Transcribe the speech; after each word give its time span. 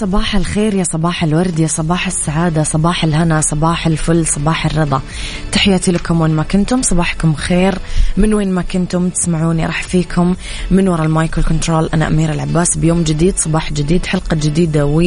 صباح 0.00 0.36
الخير 0.36 0.74
يا 0.74 0.84
صباح 0.84 1.24
الورد 1.24 1.58
يا 1.58 1.66
صباح 1.66 2.06
السعادة 2.06 2.62
صباح 2.62 3.04
الهنا 3.04 3.40
صباح 3.40 3.86
الفل 3.86 4.26
صباح 4.26 4.66
الرضا. 4.66 5.00
تحياتي 5.52 5.92
لكم 5.92 6.20
وين 6.20 6.30
ما 6.30 6.42
كنتم 6.42 6.82
صباحكم 6.82 7.34
خير. 7.34 7.78
من 8.16 8.34
وين 8.34 8.52
ما 8.52 8.62
كنتم 8.62 9.08
تسمعوني 9.08 9.66
راح 9.66 9.82
فيكم 9.82 10.34
من 10.70 10.88
وراء 10.88 11.06
المايكل 11.06 11.42
كنترول 11.42 11.88
أنا 11.94 12.06
أميرة 12.06 12.32
العباس. 12.32 12.78
بيوم 12.78 13.02
جديد 13.02 13.38
صباح 13.38 13.72
جديد 13.72 14.06
حلقة 14.06 14.34
جديدة 14.34 15.00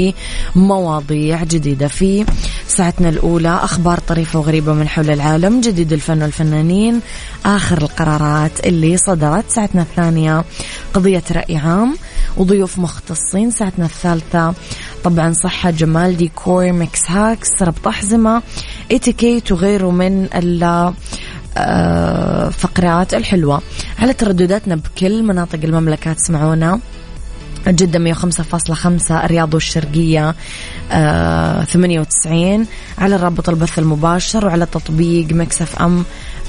ومواضيع 0.55 1.44
جديدة. 1.44 1.88
في 1.88 2.25
ساعتنا 2.67 3.09
الأولى 3.09 3.59
أخبار 3.63 4.00
طريفة 4.00 4.39
وغريبة 4.39 4.73
من 4.73 4.88
حول 4.88 5.09
العالم 5.09 5.61
جديد 5.61 5.94
الفن 5.94 6.23
والفنانين 6.23 7.02
آخر 7.45 7.78
القرارات 7.78 8.66
اللي 8.66 8.97
صدرت. 8.97 9.45
ساعتنا 9.50 9.81
الثانية 9.81 10.44
قضية 10.94 11.23
رأي 11.31 11.57
عام. 11.57 11.95
وضيوف 12.38 12.80
مختصين 12.80 13.52
ساعتنا 13.52 13.86
الثالثة. 13.86 14.53
طبعا 15.03 15.34
صحة 15.34 15.72
جمال 15.72 16.17
ديكور 16.17 16.72
mix 16.72 17.11
hacks 17.11 17.61
ربط 17.62 17.88
أحزمة 17.88 18.42
اتيكيت 18.92 19.52
وغيره 19.52 19.92
من 19.92 20.28
الفقرات 21.58 23.14
الحلوة. 23.14 23.62
على 24.00 24.13
تردداتنا 24.13 24.75
بكل 24.75 25.24
مناطق 25.24 25.59
المملكة 25.63 26.13
تسمعونا. 26.13 26.80
جدة 27.68 28.13
105.5 28.13 29.12
الرياض 29.12 29.53
والشرقية 29.53 30.36
آه 30.91 31.63
98 31.63 32.68
على 32.97 33.16
رابط 33.16 33.50
البث 33.50 33.80
المباشر 33.80 34.46
وعلى 34.46 34.66
تطبيق 34.66 35.28
Mix 35.31 35.81
FM 35.81 36.00
آه 36.00 36.03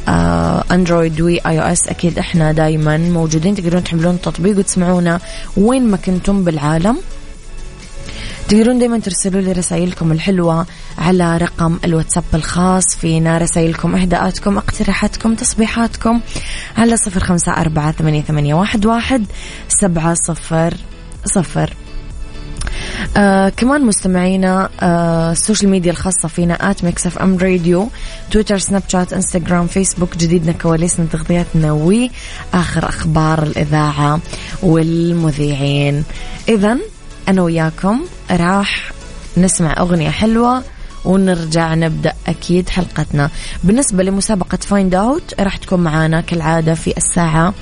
Android 0.08 1.20
و 1.20 1.40
iOS 1.46 1.88
أكيد 1.88 2.18
إحنا 2.18 2.52
دايما 2.52 2.96
موجودين. 2.96 3.54
تقدرون 3.54 3.84
تحملون 3.84 4.14
التطبيق 4.14 4.58
وتسمعونا 4.58 5.20
وين 5.56 5.90
ما 5.90 5.96
كنتم 5.96 6.44
بالعالم. 6.44 6.98
تقدرون 8.48 8.78
دايما 8.78 8.98
ترسلوا 8.98 9.40
لي 9.40 9.52
رسائلكم 9.52 10.12
الحلوة 10.12 10.66
على 10.98 11.36
رقم 11.36 11.78
الواتساب 11.84 12.24
الخاص. 12.34 12.96
فينا 13.00 13.38
رسائلكم 13.38 13.94
إهداءاتكم 13.94 14.58
اقتراحاتكم 14.58 15.34
تصبيحاتكم 15.34 16.20
على 16.76 16.96
صفر 16.96 17.20
خمسة 17.20 17.52
أربعة 17.52 17.92
ثمانية, 17.92 18.54
واحد 18.54 19.24
سبعة 19.68 20.14
صفر 20.14 20.74
صفر. 21.24 21.74
آه 23.16 23.48
كمان 23.48 23.84
مستمعينا 23.86 24.68
آه 24.80 25.32
ال 25.32 25.38
social 25.38 25.70
media 25.70 25.90
الخاصة 25.90 26.28
فينا 26.28 26.70
at 26.70 26.84
Mix 26.84 27.06
FM 27.06 27.38
Radio 27.38 27.88
Twitter 28.30 28.58
Snapchat 28.58 29.12
Instagram 29.12 29.66
Facebook 29.66 30.16
جديدنا 30.16 30.52
كواليسنا 30.52 31.06
تغطياتنا 31.12 31.72
وآخر 31.72 32.88
أخبار 32.88 33.42
الإذاعة 33.42 34.20
والمذيعين. 34.62 36.04
إذا 36.48 36.78
أنا 37.28 37.42
وياكم 37.42 38.00
راح 38.30 38.92
نسمع 39.36 39.74
أغنية 39.78 40.10
حلوة 40.10 40.62
ونرجع 41.04 41.74
نبدأ 41.74 42.12
أكيد 42.26 42.68
حلقتنا. 42.68 43.30
بالنسبة 43.64 44.02
لمسابقة 44.02 44.56
Find 44.56 44.94
Out 44.94 45.34
راح 45.40 45.56
تكون 45.56 45.80
معانا 45.80 46.20
كالعادة 46.20 46.74
في 46.74 46.96
الساعة 46.96 47.54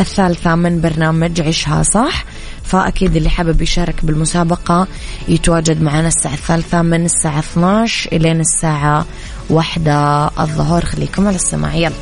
الثالثة 0.00 0.54
من 0.54 0.80
برنامج 0.80 1.40
عيشها 1.40 1.82
صح؟ 1.82 2.24
فأكيد 2.68 3.16
اللي 3.16 3.30
حابب 3.30 3.62
يشارك 3.62 4.04
بالمسابقة 4.04 4.86
يتواجد 5.28 5.82
معنا 5.82 6.08
الساعة 6.08 6.34
الثالثة 6.34 6.82
من 6.82 7.04
الساعة 7.04 7.38
12 7.38 8.12
إلين 8.12 8.40
الساعة 8.40 9.06
واحدة 9.50 10.26
الظهر. 10.26 10.84
خليكم 10.84 11.26
على 11.26 11.36
السماع. 11.36 11.74
يلا. 11.74 11.92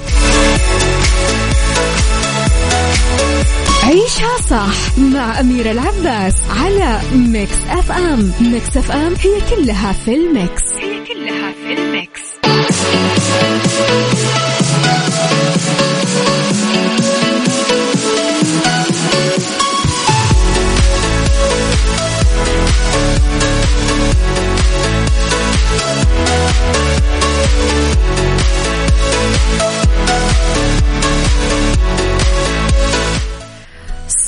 عيشها 3.85 4.39
صح 4.51 4.99
مع 4.99 5.41
أميرة 5.41 5.71
العباس 5.71 6.35
على 6.51 7.01
Mix 7.15 7.57
FM 7.69 8.33
Mix 8.41 8.77
FM 8.77 9.15
هي 9.15 9.41
كلها 9.57 9.93
في 9.93 10.15
ال 10.15 10.24
mix. 10.24 10.63
هي 10.81 11.05
كلها 11.05 11.53
في 11.53 11.73
ال 11.73 11.82
mix. 11.82 12.21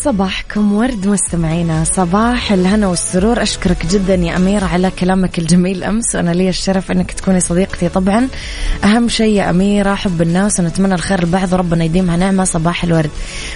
صباحكم 0.06 0.72
ورد 0.72 1.08
مستمعينا. 1.08 1.84
صباح 1.84 2.52
الهنا 2.52 2.86
والسرور. 2.88 3.42
أشكرك 3.42 3.86
جدا 3.86 4.14
يا 4.14 4.36
أميرة 4.36 4.64
على 4.64 4.90
كلامك 4.90 5.38
الجميل 5.38 5.84
أمس. 5.84 6.14
وأنا 6.14 6.30
لي 6.30 6.48
الشرف 6.48 6.90
أنك 6.90 7.12
تكوني 7.12 7.40
صديقتي. 7.40 7.88
طبعا 7.88 8.28
أهم 8.84 9.08
شيء 9.08 9.34
يا 9.34 9.50
أميرة 9.50 9.94
حب 9.94 10.22
الناس 10.22 10.60
ونتمنى 10.60 10.94
الخير 10.94 11.24
لبعض 11.24 11.52
وربنا 11.52 11.84
يديمها 11.84 12.16
نعمة. 12.16 12.44
صباح 12.44 12.84
الورد 12.84 13.10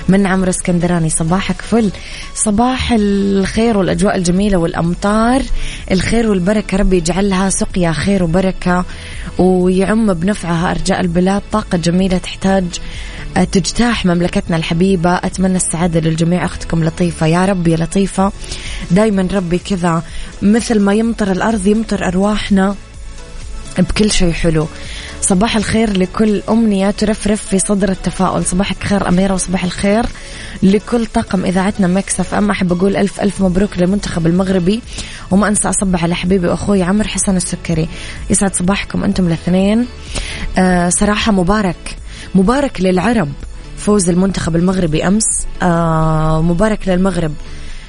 من 0.09 0.27
عمرو 0.27 0.51
اسكندراني. 0.51 1.11
صباحك 1.11 1.63
فل. 1.63 1.91
صباح 2.35 2.93
الخير 2.93 3.79
والأجواء 3.79 4.17
الجميلة 4.17 4.59
والأمطار. 4.59 5.43
الخير 5.91 6.31
والبركة 6.31 6.77
ربي 6.77 6.97
يجعلها 6.97 7.51
سقيا 7.51 7.93
خير 7.93 8.23
وبركة 8.23 8.85
ويعم 9.39 10.15
بنفعها 10.15 10.71
أرجاء 10.71 11.01
البلاد. 11.01 11.43
طاقة 11.53 11.79
جميلة 11.79 12.19
تحتاج 12.19 12.65
تجتاح 13.53 14.07
مملكتنا 14.07 14.57
الحبيبة. 14.57 15.15
أتمنى 15.17 15.57
السعادة 15.57 16.01
للجميع. 16.01 16.40
أختكم 16.45 16.85
لطيفة. 16.85 17.27
يا 17.27 17.45
رب 17.45 17.69
يا 17.69 17.77
لطيفة. 17.77 18.33
دايما 18.91 19.29
ربي 19.33 19.59
كذا 19.59 20.03
مثل 20.43 20.81
ما 20.81 20.95
يمطر 20.95 21.33
الأرض 21.33 21.67
يمطر 21.67 22.09
أرواحنا 22.09 22.75
بكل 23.79 24.11
شيء 24.11 24.33
حلو. 24.33 24.69
صباح 25.21 25.57
الخير 25.57 25.99
لكل 25.99 26.43
أمنية 26.49 26.91
ترفرف 26.91 27.47
في 27.47 27.59
صدر 27.59 27.89
التفاؤل. 27.89 28.45
صباحك 28.45 28.85
خير 28.85 29.09
أميرة 29.09 29.35
وصباح 29.35 29.65
الخير 29.65 30.07
لكل 30.63 31.07
طاقم 31.07 31.45
إذاعتنا 31.45 31.87
Mix 31.87 32.35
FM 32.35 32.53
أحب 32.53 32.73
أقول 32.73 32.97
ألف 32.97 33.21
ألف 33.21 33.41
مبروك 33.41 33.79
للمنتخب 33.79 34.27
المغربي. 34.27 34.83
وما 35.31 35.49
أنسى 35.49 35.69
أصبح 35.69 36.05
على 36.05 36.15
حبيبي 36.15 36.47
وأخوي 36.47 36.83
عمر 36.83 37.09
حسن 37.09 37.37
السكري. 37.37 37.89
يسعد 38.31 38.55
صباحكم 38.55 39.05
أنتم 39.05 39.27
الاثنين. 39.27 39.87
آه 40.59 40.89
صراحة 40.89 41.33
مبارك. 41.33 41.97
مبارك 42.35 42.81
للعرب. 42.81 43.33
فوز 43.81 44.09
المنتخب 44.09 44.57
المغربي 44.57 45.07
أمس. 45.07 45.47
آه 45.63 46.43
مبارك 46.43 46.89
للمغرب. 46.89 47.35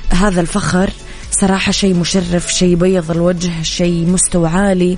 هذا 0.09 0.41
الفخر 0.41 0.89
صراحة 1.31 1.71
شيء 1.71 1.93
مشرف 1.93 2.53
شيء 2.53 2.69
يبيض 2.69 3.11
الوجه 3.11 3.63
شيء 3.63 4.05
مستوى 4.05 4.49
عالي. 4.49 4.97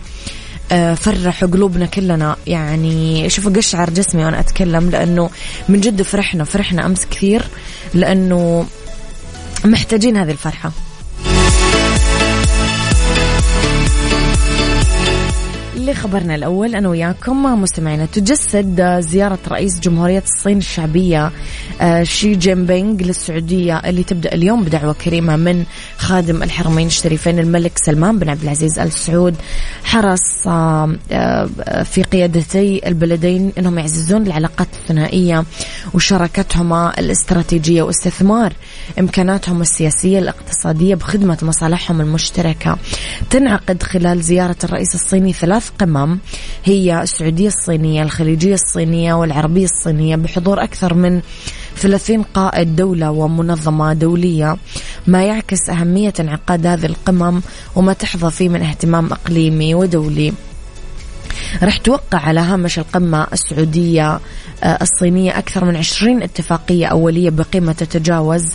آه، 0.71 0.93
فرحوا 0.93 1.49
قلوبنا 1.49 1.85
كلنا. 1.85 2.35
يعني 2.47 3.29
شوفوا 3.29 3.51
قشعر 3.51 3.89
جسمي 3.89 4.25
وأنا 4.25 4.39
أتكلم 4.39 4.89
لأنه 4.89 5.29
من 5.69 5.81
جد 5.81 6.01
فرحنا 6.01 6.43
فرحنا 6.43 6.85
أمس 6.85 7.05
كثير 7.05 7.43
لأنه 7.93 8.65
محتاجين 9.65 10.17
هذه 10.17 10.31
الفرحة. 10.31 10.71
لخبرنا 15.85 16.35
الأول 16.35 16.75
أنا 16.75 16.89
وياكم 16.89 17.61
مستمعينا 17.61 18.05
تجسد 18.05 18.99
زيارة 18.99 19.39
رئيس 19.47 19.79
جمهورية 19.79 20.23
الصين 20.35 20.57
الشعبية 20.57 21.31
آه، 21.81 22.03
شي 22.03 22.35
جين 22.35 22.65
بينغ 22.65 23.03
للسعودية 23.03 23.77
اللي 23.77 24.03
تبدأ 24.03 24.33
اليوم 24.33 24.63
بدعوة 24.63 24.93
كريمة 24.93 25.35
من 25.35 25.65
خادم 25.97 26.43
الحرمين 26.43 26.87
الشريفين 26.87 27.39
الملك 27.39 27.77
سلمان 27.77 28.19
بن 28.19 28.29
عبد 28.29 28.43
العزيز 28.43 28.79
آل 28.79 28.91
سعود. 28.91 29.35
حرص 29.83 30.47
آه، 30.47 30.95
آه، 31.11 31.83
في 31.83 32.03
قيادتي 32.03 32.87
البلدين 32.87 33.51
أنهم 33.57 33.79
يعززون 33.79 34.27
العلاقات 34.27 34.67
الثنائية 34.73 35.43
وشراكتهما 35.93 36.93
الاستراتيجية 36.99 37.81
واستثمار 37.81 38.53
إمكاناتهم 38.99 39.61
السياسية 39.61 40.19
الاقتصادية 40.19 40.95
بخدمة 40.95 41.37
مصالحهم 41.41 42.01
المشتركة. 42.01 42.77
تنعقد 43.29 43.83
خلال 43.83 44.21
زيارة 44.21 44.55
الرئيس 44.63 44.95
الصيني 44.95 45.33
ثلاث 45.33 45.72
قمم. 45.79 46.19
هي 46.63 47.01
السعودية 47.01 47.47
الصينية 47.47 48.03
الخليجية 48.03 48.53
الصينية 48.53 49.13
والعربية 49.13 49.65
الصينية 49.65 50.15
بحضور 50.15 50.63
أكثر 50.63 50.93
من 50.93 51.21
30 51.75 52.23
قائد 52.23 52.75
دولة 52.75 53.11
ومنظمة 53.11 53.93
دولية. 53.93 54.57
ما 55.07 55.23
يعكس 55.23 55.69
أهمية 55.69 56.13
انعقاد 56.19 56.65
هذه 56.65 56.85
القمم 56.85 57.41
وما 57.75 57.93
تحظى 57.93 58.31
فيه 58.31 58.49
من 58.49 58.61
اهتمام 58.61 59.11
إقليمي 59.11 59.75
ودولي. 59.75 60.33
رح 61.63 61.77
توقع 61.77 62.19
على 62.19 62.39
هامش 62.39 62.79
القمة 62.79 63.27
السعودية 63.33 64.19
آه، 64.63 64.77
الصينية 64.81 65.37
أكثر 65.37 65.65
من 65.65 65.75
20 65.75 66.23
اتفاقية 66.23 66.85
أولية 66.85 67.29
بقيمة 67.29 67.71
تتجاوز 67.71 68.45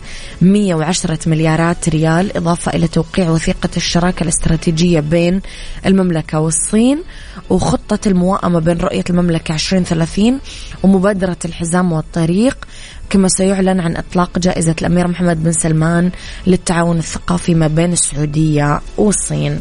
110 0.43 1.19
مليارات 1.27 1.89
ريال 1.89 2.37
إضافة 2.37 2.73
إلى 2.73 2.89
توقيع 2.89 3.31
وثيقة 3.31 3.69
الشراكة 3.77 4.23
الاستراتيجية 4.23 5.01
بين 5.01 5.41
المملكة 5.87 6.41
والصين 6.41 7.03
وخطة 7.51 8.09
الموائمة 8.09 8.61
بين 8.61 8.79
رؤية 8.79 9.05
المملكة 9.11 9.55
2030 9.55 10.39
ومبادرة 10.83 11.37
الحزام 11.45 11.93
والطريق 11.93 12.69
كما 13.11 13.29
سيعلن 13.29 13.81
عن 13.81 13.97
إطلاق 13.97 14.39
جائزة 14.39 14.75
الأمير 14.81 15.09
محمد 15.09 15.43
بن 15.45 15.53
سلمان 15.53 16.11
للتعاون 16.47 16.99
الثقافي 16.99 17.55
ما 17.55 17.67
بين 17.67 17.93
السعودية 17.93 18.81
والصين. 18.99 19.61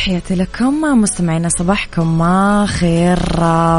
تحياتي 0.00 0.34
لكم 0.34 0.80
مستمعينا 0.80 1.48
صباحكم 1.48 2.18
ما 2.18 2.66
خير 2.66 3.18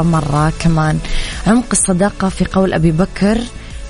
مرة 0.02 0.52
كمان. 0.58 0.98
عمق 1.46 1.64
الصداقة 1.72 2.28
في 2.28 2.44
قول 2.44 2.72
أبي 2.72 2.90
بكر 2.92 3.38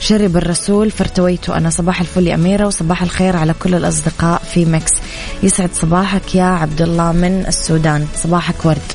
شرب 0.01 0.37
الرسول 0.37 0.91
فارتويت 0.91 1.51
أنا 1.51 1.71
صباح 1.71 2.01
الفل 2.01 2.27
يا 2.27 2.35
أميرة 2.35 2.67
وصباح 2.67 3.03
الخير 3.03 3.37
على 3.37 3.55
كل 3.55 3.75
الأصدقاء 3.75 4.43
في 4.55 4.65
Mix 4.65 4.93
يسعد 5.43 5.71
صباحك 5.73 6.35
يا 6.35 6.45
عبد 6.45 6.83
الله 6.83 7.13
من 7.13 7.45
السودان. 7.49 8.07
صباحك 8.15 8.65
ورد. 8.65 8.93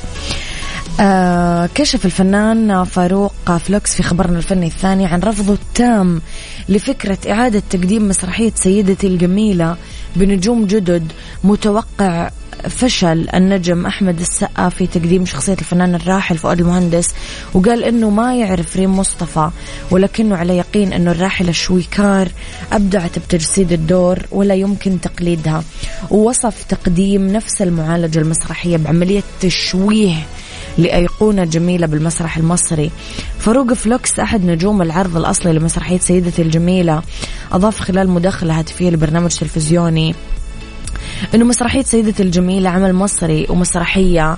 آه 1.00 1.68
كشف 1.74 2.04
الفنان 2.06 2.84
فاروق 2.84 3.56
فلوكس 3.56 3.94
في 3.94 4.02
خبرنا 4.02 4.38
الفني 4.38 4.66
الثاني 4.66 5.06
عن 5.06 5.20
رفضه 5.20 5.52
التام 5.52 6.22
لفكرة 6.68 7.18
إعادة 7.30 7.62
تقديم 7.70 8.08
مسرحية 8.08 8.52
سيدتي 8.54 9.06
الجميلة 9.06 9.76
بنجوم 10.16 10.66
جدد 10.66 11.12
متوقع 11.44 12.30
فشل 12.68 13.28
النجم 13.34 13.86
أحمد 13.86 14.20
السقا 14.20 14.68
في 14.68 14.86
تقديم 14.86 15.26
شخصية 15.26 15.52
الفنان 15.52 15.94
الراحل 15.94 16.38
فؤاد 16.38 16.60
المهندس 16.60 17.08
وقال 17.54 17.84
أنه 17.84 18.10
ما 18.10 18.36
يعرف 18.36 18.76
ريم 18.76 18.96
مصطفى 18.98 19.50
ولكنه 19.90 20.36
على 20.36 20.56
يقين 20.56 20.92
أنه 20.92 21.10
الراحلة 21.10 21.52
شويكار 21.52 22.28
أبدعت 22.72 23.18
بتجسيد 23.18 23.72
الدور 23.72 24.18
ولا 24.30 24.54
يمكن 24.54 25.00
تقليدها. 25.00 25.64
ووصف 26.10 26.64
تقديم 26.68 27.26
نفس 27.26 27.62
المعالجة 27.62 28.18
المسرحية 28.18 28.76
بعملية 28.76 29.22
تشويه 29.40 30.16
لأيقونة 30.78 31.44
جميلة 31.44 31.86
بالمسرح 31.86 32.36
المصري. 32.36 32.90
فاروق 33.38 33.72
فلوكس 33.72 34.20
أحد 34.20 34.44
نجوم 34.44 34.82
العرض 34.82 35.16
الأصلي 35.16 35.52
لمسرحية 35.52 35.98
سيدتي 35.98 36.42
الجميلة 36.42 37.02
أضاف 37.52 37.80
خلال 37.80 38.10
مداخلة 38.10 38.58
هاتفية 38.58 38.90
لبرنامج 38.90 39.30
تلفزيوني. 39.30 40.14
إنه 41.34 41.44
مسرحية 41.44 41.82
سيدة 41.82 42.14
الجميلة 42.20 42.70
عمل 42.70 42.92
مصري 42.92 43.46
ومسرحية 43.48 44.36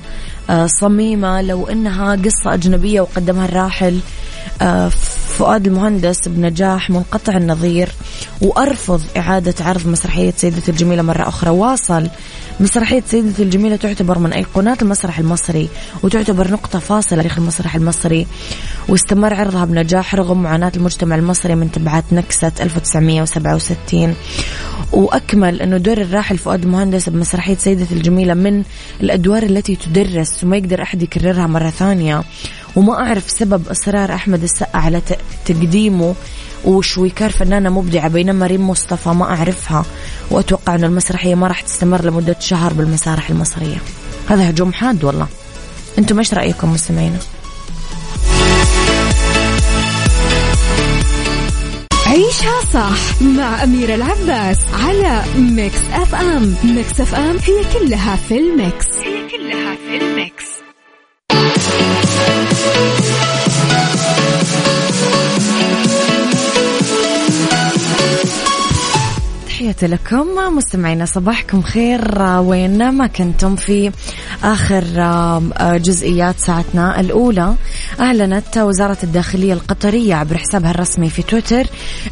آه، 0.50 0.66
صميمة 0.66 1.42
لو 1.42 1.66
إنها 1.66 2.16
قصة 2.16 2.54
أجنبية 2.54 3.00
وقدمها 3.00 3.44
الراحل 3.44 4.00
آه، 4.62 4.88
فؤاد 5.40 5.66
المهندس 5.66 6.28
بنجاح 6.28 6.90
منقطع 6.90 7.36
النظير 7.36 7.88
وأرفض 8.42 9.00
إعادة 9.16 9.54
عرض 9.60 9.86
مسرحية 9.86 10.32
سيدة 10.36 10.62
الجميلة 10.68 11.02
مرة 11.02 11.28
أخرى. 11.28 11.50
واصل. 11.50 12.08
مسرحية 12.60 13.02
سيدة 13.06 13.44
الجميلة 13.44 13.76
تعتبر 13.76 14.18
من 14.18 14.32
أيقونات 14.32 14.82
المسرح 14.82 15.18
المصري 15.18 15.68
وتعتبر 16.02 16.50
نقطة 16.50 16.78
فاصلة 16.78 17.16
تاريخ 17.22 17.38
المسرح 17.38 17.74
المصري. 17.74 18.26
واستمر 18.88 19.34
عرضها 19.34 19.64
بنجاح 19.64 20.14
رغم 20.14 20.42
معاناة 20.42 20.72
المجتمع 20.76 21.16
المصري 21.16 21.54
من 21.54 21.72
تبعات 21.72 22.04
نكسة 22.12 22.52
1967 22.60 24.14
وأكمل 24.92 25.62
أنه 25.62 25.76
دور 25.76 25.98
الراحل 26.00 26.38
فؤاد 26.38 26.62
المهندس 26.62 27.08
بمسرحية 27.08 27.56
سيدة 27.56 27.86
الجميلة 27.92 28.34
من 28.34 28.62
الأدوار 29.00 29.42
التي 29.42 29.76
تدرس 29.76 30.44
وما 30.44 30.56
يقدر 30.56 30.82
أحد 30.82 31.02
يكررها 31.02 31.46
مرة 31.46 31.70
ثانية. 31.70 32.22
وما 32.76 32.94
أعرف 32.94 33.30
سبب 33.30 33.68
إصرار 33.68 34.14
أحمد 34.14 34.42
السقا 34.42 34.78
على 34.78 35.02
تقديمه 35.46 36.14
وشويكار 36.64 37.30
فنانة 37.30 37.70
مبدعة 37.70 38.08
بينما 38.08 38.46
ريم 38.46 38.70
مصطفى 38.70 39.08
ما 39.08 39.24
أعرفها. 39.24 39.84
وأتوقع 40.30 40.74
أن 40.74 40.84
المسرحية 40.84 41.34
ما 41.34 41.46
راح 41.46 41.60
تستمر 41.60 42.04
لمدة 42.04 42.36
شهر 42.40 42.72
بالمسارح 42.72 43.30
المصرية. 43.30 43.76
هذا 44.28 44.50
هجوم 44.50 44.72
حاد 44.72 45.04
والله. 45.04 45.26
أنتم 45.98 46.18
إيش 46.18 46.34
رأيكم 46.34 46.72
مستمعينا؟ 46.72 47.18
عيشها 52.06 52.60
صح 52.72 53.22
مع 53.22 53.64
أميرة 53.64 53.94
العباس 53.94 54.58
على 54.72 55.22
Mix 55.38 55.78
FM. 55.92 56.54
Mix 56.64 57.00
FM 57.00 57.36
هي 57.36 57.64
كلها 57.78 58.16
في 58.16 58.38
ال 58.38 58.48
mix. 58.48 58.86
هي 59.04 59.19
تحياتي 69.80 69.94
لكم 69.94 70.56
مستمعينا 70.56 71.04
صباحكم 71.04 71.62
خير. 71.62 72.22
وين 72.22 72.90
ما 72.90 73.06
كنتم 73.06 73.56
في 73.56 73.90
آخر 74.44 74.84
جزئيات 75.78 76.38
ساعتنا 76.38 77.00
الأولى. 77.00 77.54
أعلنت 78.00 78.58
وزارة 78.58 78.96
الداخلية 79.04 79.52
القطرية 79.52 80.14
عبر 80.14 80.38
حسابها 80.38 80.70
الرسمي 80.70 81.10
في 81.10 81.22
تويتر 81.22 81.66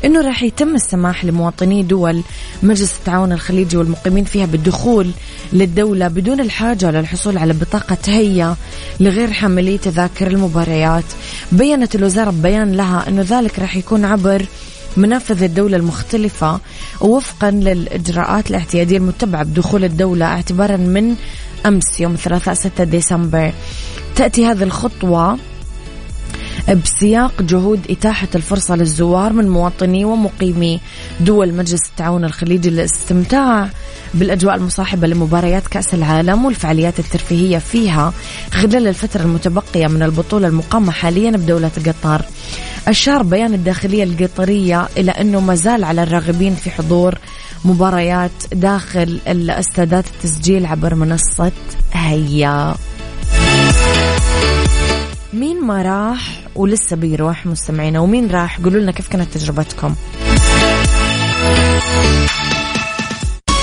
أنه 0.04 0.20
راح 0.20 0.42
يتم 0.42 0.74
السماح 0.74 1.24
لمواطني 1.24 1.82
دول 1.82 2.22
مجلس 2.62 2.94
التعاون 2.98 3.32
الخليجي 3.32 3.76
والمقيمين 3.76 4.24
فيها 4.24 4.46
بالدخول 4.46 5.10
للدولة 5.52 6.08
بدون 6.08 6.40
الحاجة 6.40 6.90
للحصول 6.90 7.38
على 7.38 7.52
بطاقة 7.52 7.94
تهيئة 7.94 8.56
لغير 9.00 9.32
حاملي 9.32 9.78
تذاكر 9.78 10.26
المباريات. 10.26 11.04
بينت 11.52 11.94
الوزارة 11.94 12.30
ببيان 12.30 12.72
لها 12.72 13.08
أنه 13.08 13.22
ذلك 13.28 13.58
راح 13.58 13.76
يكون 13.76 14.04
عبر 14.04 14.46
منافذ 14.98 15.42
الدولة 15.42 15.76
المختلفة 15.76 16.60
وفقا 17.00 17.50
للإجراءات 17.50 18.50
الاعتيادية 18.50 18.96
المتبعة 18.96 19.42
بدخول 19.42 19.84
الدولة 19.84 20.26
اعتبارا 20.26 20.76
من 20.76 21.14
أمس 21.66 22.00
يوم 22.00 22.14
الثلاثاء 22.14 22.54
6 22.54 22.84
ديسمبر. 22.84 23.52
تأتي 24.16 24.46
هذه 24.46 24.62
الخطوة 24.62 25.38
بسياق 26.74 27.42
جهود 27.42 27.80
إتاحة 27.90 28.28
الفرصة 28.34 28.76
للزوار 28.76 29.32
من 29.32 29.48
مواطني 29.48 30.04
ومقيمي 30.04 30.80
دول 31.20 31.54
مجلس 31.54 31.88
التعاون 31.88 32.24
الخليجي 32.24 32.70
للاستمتاع 32.70 33.68
بالأجواء 34.14 34.54
المصاحبة 34.54 35.06
لمباريات 35.06 35.68
كأس 35.68 35.94
العالم 35.94 36.44
والفعاليات 36.44 36.98
الترفيهية 36.98 37.58
فيها 37.58 38.12
خلال 38.52 38.86
الفترة 38.88 39.22
المتبقية 39.22 39.86
من 39.86 40.02
البطولة 40.02 40.48
المقامة 40.48 40.92
حاليا 40.92 41.30
بدولة 41.30 41.70
قطر. 41.86 42.22
أشار 42.88 43.22
بيان 43.22 43.54
الداخلية 43.54 44.04
القطرية 44.04 44.88
إلى 44.96 45.10
أنه 45.10 45.40
ما 45.40 45.54
زال 45.54 45.84
على 45.84 46.02
الراغبين 46.02 46.54
في 46.54 46.70
حضور 46.70 47.14
مباريات 47.64 48.30
داخل 48.52 49.18
الأستادات 49.28 50.04
التسجيل 50.06 50.66
عبر 50.66 50.94
منصة 50.94 51.52
هيا. 51.92 52.74
مين 55.32 55.60
ما 55.60 55.82
راح 55.82 56.40
ولسه 56.54 56.96
بيروح 56.96 57.46
مستمعينا 57.46 58.00
ومين 58.00 58.30
راح؟ 58.30 58.60
قولوا 58.60 58.80
لنا 58.80 58.92
كيف 58.92 59.08
كانت 59.08 59.34
تجربتكم. 59.34 59.94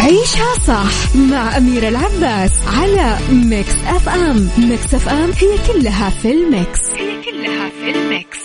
عيشها 0.01 0.53
صح 0.67 1.15
مع 1.15 1.57
أميرة 1.57 1.87
العباس 1.87 2.51
على 2.67 3.17
Mix 3.31 3.75
FM. 3.87 4.49
Mix 4.57 4.93
FM 4.93 5.31
هي 5.31 5.73
كلها 5.73 6.09
في 6.09 6.31
ال 6.31 6.41
mix. 6.41 6.79
هي 6.93 7.21
كلها 7.23 7.69
في 7.69 7.91
ال 7.91 8.01
mix. 8.01 8.39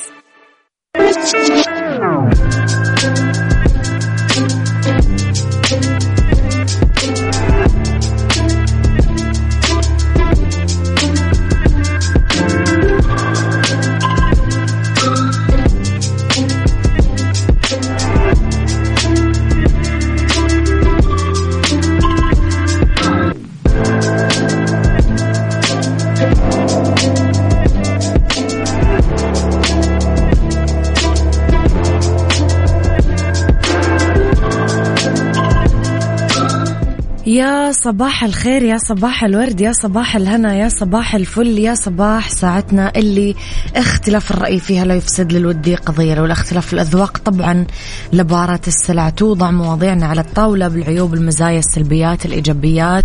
صباح 37.85 38.25
الخير 38.25 38.63
يا 38.63 38.79
صباح 38.79 39.25
الورد 39.25 39.61
يا 39.61 39.73
صباح 39.73 40.17
الهنا 40.17 40.55
يا 40.55 40.69
صباح 40.69 41.15
الفل 41.15 41.59
يا 41.59 41.75
صباح 41.75 42.29
ساعتنا 42.29 42.93
اللي 42.97 43.35
اختلاف 43.77 44.31
الرأي 44.31 44.61
فيها 44.61 44.85
لا 44.85 44.95
يفسد 44.95 45.33
للودي 45.33 45.75
قضية. 45.75 46.15
لو 46.15 46.25
الاختلاف 46.25 46.67
في 46.67 46.73
الأذواق 46.73 47.19
طبعا 47.19 47.67
لبارة 48.13 48.61
السلع 48.67 49.11
توضع 49.11 49.51
مواضيعنا 49.51 50.07
على 50.07 50.21
الطاولة 50.21 50.69
بالعيوب 50.69 51.15
المزايا 51.15 51.59
السلبيات 51.59 52.27
الإيجابيات. 52.27 53.05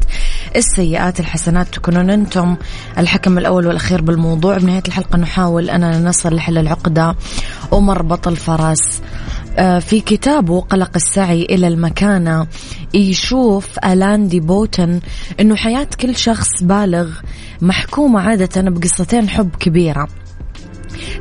السيئات 0.55 1.19
الحسنات 1.19 1.67
تكونون 1.67 2.09
أنتم 2.09 2.55
الحكم 2.97 3.37
الأول 3.37 3.67
والأخير 3.67 4.01
بالموضوع. 4.01 4.57
بنهاية 4.57 4.83
الحلقة 4.87 5.17
نحاول 5.17 5.69
أننا 5.69 5.99
نصل 5.99 6.35
لحل 6.35 6.57
العقدة 6.57 7.15
ومربط 7.71 8.27
الفرس 8.27 9.01
آه، 9.57 9.79
في 9.79 10.01
كتابه 10.01 10.61
قلق 10.61 10.91
السعي 10.95 11.41
إلى 11.43 11.67
المكانة 11.67 12.47
يشوف 12.93 13.67
ألان 13.85 14.27
دي 14.27 14.39
بوتن 14.39 14.99
أنه 15.39 15.55
حياة 15.55 15.87
كل 16.01 16.15
شخص 16.15 16.63
بالغ 16.63 17.09
محكومة 17.61 18.19
عادة 18.19 18.61
بقصتين 18.61 19.29
حب 19.29 19.49
كبيرة. 19.59 20.07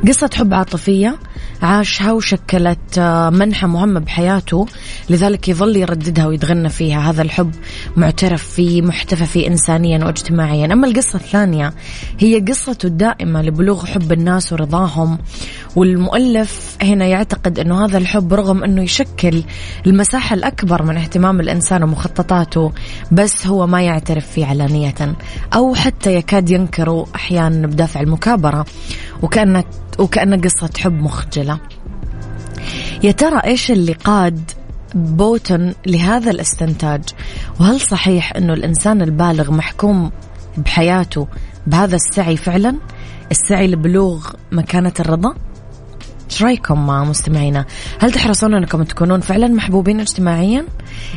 قصة 0.08 0.30
حب 0.34 0.54
عاطفية 0.54 1.18
عاشها 1.62 2.12
وشكلت 2.12 2.98
آه، 2.98 3.30
منحة 3.30 3.66
مهمة 3.66 4.00
بحياته 4.00 4.66
لذلك 5.10 5.48
يظل 5.48 5.76
يرددها 5.76 6.26
ويتغنى 6.26 6.68
فيها. 6.68 7.10
هذا 7.10 7.22
الحب 7.22 7.54
معترف 7.96 8.42
فيه 8.48 8.82
محتفى 8.82 9.26
فيه 9.26 9.48
إنسانيا 9.48 10.04
واجتماعيا. 10.04 10.72
أما 10.72 10.86
القصة 10.86 11.16
الثانية 11.16 11.72
هي 12.18 12.40
قصته 12.40 12.86
الدائمة 12.86 13.42
لبلوغ 13.42 13.86
حب 13.86 14.12
الناس 14.12 14.52
ورضاهم 14.52 15.18
والمؤلف 15.76 16.76
هنا 16.82 17.06
يعتقد 17.06 17.58
أنه 17.58 17.84
هذا 17.84 17.98
الحب 17.98 18.34
رغم 18.34 18.64
أنه 18.64 18.82
يشكل 18.82 19.42
المساحة 19.86 20.34
الأكبر 20.34 20.82
من 20.82 20.96
اهتمام 20.96 21.40
الإنسان 21.40 21.82
ومخططاته 21.82 22.72
بس 23.12 23.46
هو 23.46 23.66
ما 23.66 23.82
يعترف 23.82 24.26
فيه 24.26 24.46
علانية 24.46 24.94
أو 25.54 25.74
حتى 25.74 26.14
يكاد 26.14 26.50
ينكره 26.50 27.06
أحيانا 27.14 27.66
بدافع 27.66 28.00
المكابرة 28.00 28.64
وكأنه 29.22 29.64
وكأنه 29.98 30.36
قصة 30.36 30.70
حب 30.78 31.00
مخجلة 31.34 31.60
يا 33.02 33.12
ترى 33.12 33.40
إيش 33.44 33.70
اللي 33.70 33.92
قاد 33.92 34.50
بوتن 34.94 35.74
لهذا 35.86 36.30
الاستنتاج 36.30 37.02
وهل 37.60 37.80
صحيح 37.80 38.36
أنه 38.36 38.52
الإنسان 38.52 39.02
البالغ 39.02 39.50
محكوم 39.50 40.10
بحياته 40.56 41.28
بهذا 41.66 41.96
السعي 41.96 42.36
فعلا 42.36 42.76
السعي 43.30 43.66
لبلوغ 43.66 44.30
مكانة 44.52 44.92
الرضا 45.00 45.34
إيش 46.30 46.42
رأيكم 46.42 46.86
مستمعينا؟ 46.86 47.64
هل 48.00 48.12
تحرصون 48.12 48.54
أنكم 48.54 48.82
تكونون 48.82 49.20
فعلا 49.20 49.48
محبوبين 49.48 50.00
اجتماعيا؟ 50.00 50.66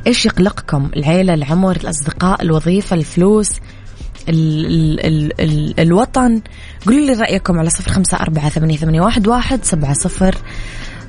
إيش 0.08 0.26
يقلقكم؟ 0.26 0.90
العيلة، 0.96 1.34
العمر، 1.34 1.76
الأصدقاء، 1.76 2.42
الوظيفة، 2.42 2.96
الفلوس، 2.96 3.50
ال 4.30 4.66
ال 4.66 5.06
ال 5.06 5.42
ال 5.42 5.80
الوطن. 5.80 6.42
قولوا 6.86 7.06
لي 7.06 7.14
رأيكم 7.14 7.60
على 7.60 7.70
صفر 7.70 7.92
خمسة 7.92 8.18
أربعة 8.18 8.50
ثمانية, 8.50 8.78
ثمانية 8.78 9.02
واحد, 9.02 9.28
واحد 9.28 9.64
سبعة 9.64 9.94
صفر 9.94 10.36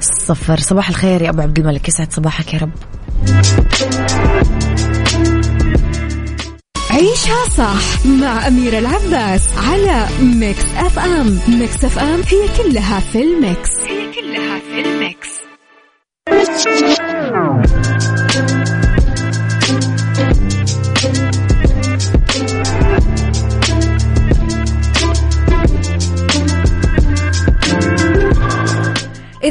صفر. 0.01 0.59
صباح 0.59 0.89
الخير 0.89 1.23
يا 1.23 1.31
أبو 1.31 1.43
عبد 1.43 1.59
الملك 1.59 1.89
يسعد 1.89 2.13
صباحك 2.13 2.55
يا 2.55 2.59
رب. 2.59 2.71
عيشها 6.91 7.49
صح 7.57 8.07
مع 8.07 8.47
أميرة 8.47 8.79
العباس 8.79 9.49
على 9.59 10.07
Mix 10.23 10.65
FM. 10.77 11.39
Mix 11.49 11.85
FM 11.85 12.21
هي 12.21 12.49
كلها 12.63 13.01
في 13.01 13.23
ال 13.23 13.32
mix. 13.32 13.71
هي 13.89 14.13
كلها 14.13 14.59
في 14.59 14.81
الميكس. 14.81 15.29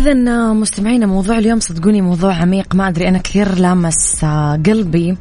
إذا 0.07 0.53
مستمعينا 0.53 1.05
موضوع 1.05 1.37
اليوم 1.37 1.59
صدقوني 1.59 2.01
موضوع 2.01 2.33
عميق. 2.33 2.75
ما 2.75 2.87
أدري 2.87 3.07
أنا 3.07 3.17
كثير 3.17 3.55
لامس 3.55 4.23
آه، 4.23 4.61
قلبي. 4.65 5.17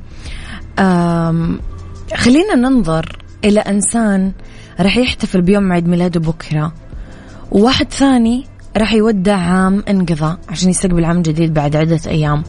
خلينا 2.14 2.55
ننظر 2.55 3.19
إلى 3.45 3.61
إنسان 3.61 4.33
راح 4.81 4.97
يحتفل 4.97 5.43
بيوم 5.43 5.73
عيد 5.73 5.88
ميلاده 5.88 6.21
بكرة 6.21 6.73
وواحد 7.52 7.93
ثاني 7.93 8.45
راح 8.76 8.93
يودع 8.93 9.37
عام 9.37 9.85
انقضى 9.88 10.37
عشان 10.49 10.71
يستقبل 10.71 11.05
عام 11.05 11.23
جديد 11.23 11.55
بعد 11.55 11.76
عدة 11.76 12.00
أيام. 12.07 12.45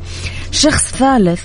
شخص 0.51 0.91
ثالث 0.91 1.43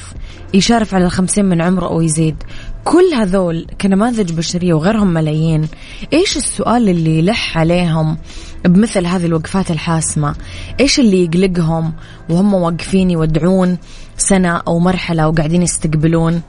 يشارف 0.55 0.95
على 0.95 1.05
الخمسين 1.05 1.45
من 1.45 1.61
عمره 1.61 1.87
أو 1.87 2.01
يزيد 2.01 2.37
كل 2.85 3.15
هذول 3.15 3.67
كنماذج 3.81 4.33
بشرية 4.33 4.75
وغيرهم 4.75 5.07
ملايين. 5.15 5.69
إيش 6.13 6.37
السؤال 6.37 6.89
اللي 6.89 7.19
يلح 7.19 7.59
عليهم؟ 7.59 8.17
بمثل 8.65 9.07
هذه 9.07 9.27
الوقفات 9.27 9.71
الحاسمة. 9.71 10.35
إيش 10.81 11.01
اللي 11.01 11.25
يقلقهم 11.25 11.93
وهم 12.29 12.55
واقفين 12.55 13.11
يودعون 13.11 13.79
سنة 14.17 14.57
أو 14.57 14.79
مرحلة 14.79 15.29
وقاعدين 15.29 15.63
يستقبلون 15.63 16.43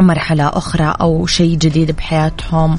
مرحلة 0.00 0.48
أخرى 0.48 0.94
أو 1.00 1.26
شيء 1.26 1.56
جديد 1.56 1.90
بحياتهم؟ 1.90 2.78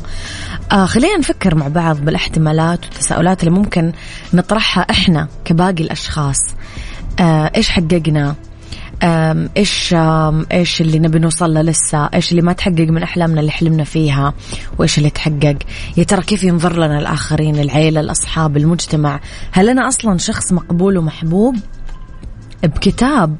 آه 0.71 0.85
خلينا 0.85 1.17
نفكر 1.17 1.55
مع 1.55 1.67
بعض 1.67 1.97
بالاحتمالات 1.97 2.85
والتساؤلات 2.85 3.43
اللي 3.43 3.59
ممكن 3.59 3.91
نطرحها 4.33 4.81
إحنا 4.81 5.27
كباقي 5.45 5.83
الأشخاص. 5.83 6.37
آه 7.19 7.51
إيش 7.55 7.69
حققنا؟ 7.69 8.35
إيش 9.03 9.95
إيش 10.51 10.81
اللي 10.81 10.99
نبي 10.99 11.19
نوصل 11.19 11.53
له 11.53 11.61
لسه؟ 11.61 12.09
إيش 12.13 12.31
اللي 12.31 12.41
ما 12.41 12.53
تحقق 12.53 12.87
من 12.87 13.03
أحلامنا 13.03 13.39
اللي 13.39 13.51
حلمنا 13.51 13.83
فيها؟ 13.83 14.33
وإيش 14.77 14.97
اللي 14.97 15.09
تحقق؟ 15.09 15.57
يا 15.97 16.03
ترى 16.03 16.21
كيف 16.21 16.43
ينظر 16.43 16.73
لنا 16.73 16.99
الآخرين 16.99 17.59
العيلة 17.59 17.99
الأصحاب 17.99 18.57
المجتمع؟ 18.57 19.19
هل 19.51 19.69
أنا 19.69 19.87
أصلا 19.87 20.17
شخص 20.17 20.53
مقبول 20.53 20.97
ومحبوب؟ 20.97 21.55
بكتاب 22.63 23.35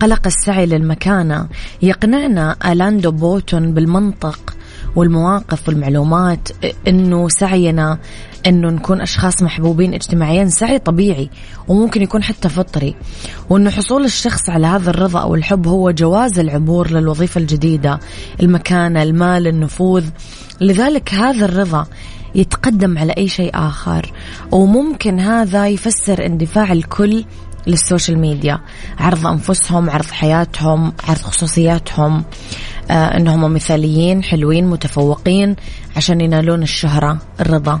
قلق 0.00 0.26
السعي 0.26 0.66
للمكانة 0.66 1.48
يقنعنا 1.82 2.56
ألاندو 2.66 3.10
بوتون 3.10 3.74
بالمنطق 3.74 4.54
والمواقف 4.96 5.68
والمعلومات 5.68 6.48
إنه 6.88 7.28
سعينا 7.28 7.98
إنه 8.48 8.68
نكون 8.68 9.00
أشخاص 9.00 9.42
محبوبين 9.42 9.94
اجتماعيا 9.94 10.46
سعي 10.46 10.78
طبيعي 10.78 11.30
وممكن 11.68 12.02
يكون 12.02 12.22
حتى 12.22 12.48
فطري. 12.48 12.94
وإنه 13.50 13.70
حصول 13.70 14.04
الشخص 14.04 14.50
على 14.50 14.66
هذا 14.66 14.90
الرضا 14.90 15.20
أو 15.20 15.34
الحب 15.34 15.66
هو 15.66 15.90
جواز 15.90 16.38
العبور 16.38 16.90
للوظيفة 16.90 17.40
الجديدة 17.40 18.00
المكانه 18.42 19.02
المال 19.02 19.46
النفوذ. 19.46 20.04
لذلك 20.60 21.14
هذا 21.14 21.44
الرضا 21.44 21.86
يتقدم 22.34 22.98
على 22.98 23.12
أي 23.12 23.28
شيء 23.28 23.50
آخر. 23.54 24.12
وممكن 24.52 25.20
هذا 25.20 25.68
يفسر 25.68 26.26
اندفاع 26.26 26.72
الكل 26.72 27.24
لل 27.66 27.79
social 27.79 28.18
media 28.18 28.60
عرض 28.98 29.26
أنفسهم 29.26 29.90
عرض 29.90 30.06
حياتهم 30.06 30.92
عرض 31.08 31.18
خصوصياتهم. 31.18 32.24
آه 32.90 33.16
أنهم 33.16 33.52
مثاليين 33.52 34.22
حلوين 34.22 34.66
متفوقين 34.66 35.56
عشان 35.96 36.20
ينالون 36.20 36.62
الشهرة 36.62 37.18
الرضا. 37.40 37.80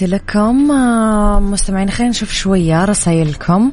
تحياتي 0.00 0.16
لكم 0.16 0.70
آه، 0.70 1.40
مستمعين 1.40 1.90
خلينا 1.90 2.10
نشوف 2.10 2.32
شوية 2.32 2.84
رسائلكم. 2.84 3.72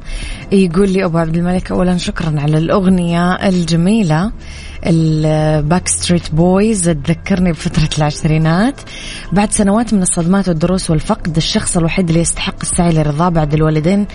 يقول 0.52 0.90
لي 0.90 1.04
أبو 1.04 1.18
عبد 1.18 1.36
الملك 1.36 1.70
أولا 1.70 1.96
شكرا 1.96 2.40
على 2.40 2.58
الأغنية 2.58 3.32
الجميلة 3.32 4.32
ال 4.86 5.88
Backstreet 5.88 6.34
Boys 6.34 6.84
تذكرني 6.84 7.52
بفترة 7.52 7.88
العشرينات. 7.98 8.74
بعد 9.32 9.52
سنوات 9.52 9.94
من 9.94 10.02
الصدمات 10.02 10.48
والدروس 10.48 10.90
والفقد 10.90 11.36
الشخص 11.36 11.76
الوحيد 11.76 12.08
اللي 12.08 12.20
يستحق 12.20 12.56
السعي 12.62 12.92
لرضاه 12.92 13.28
بعد 13.28 13.54
الوالدين 13.54 14.06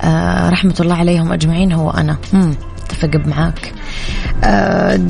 آه، 0.00 0.50
رحمة 0.50 0.74
الله 0.80 0.94
عليهم 0.94 1.32
أجمعين 1.32 1.72
هو 1.72 1.90
أنا. 1.90 2.16
مم. 2.32 2.54
أتفق 2.84 3.26
معاك. 3.26 3.72
آه، 4.44 5.00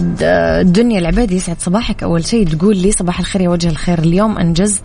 العبادي 0.98 1.36
يسعد 1.36 1.60
صباحك. 1.60 2.02
أول 2.02 2.24
شيء 2.24 2.48
تقول 2.48 2.76
لي 2.76 2.92
صباح 2.92 3.18
الخير 3.18 3.42
يا 3.42 3.48
وجه 3.48 3.68
الخير. 3.68 3.98
اليوم 3.98 4.38
أنجزت 4.38 4.82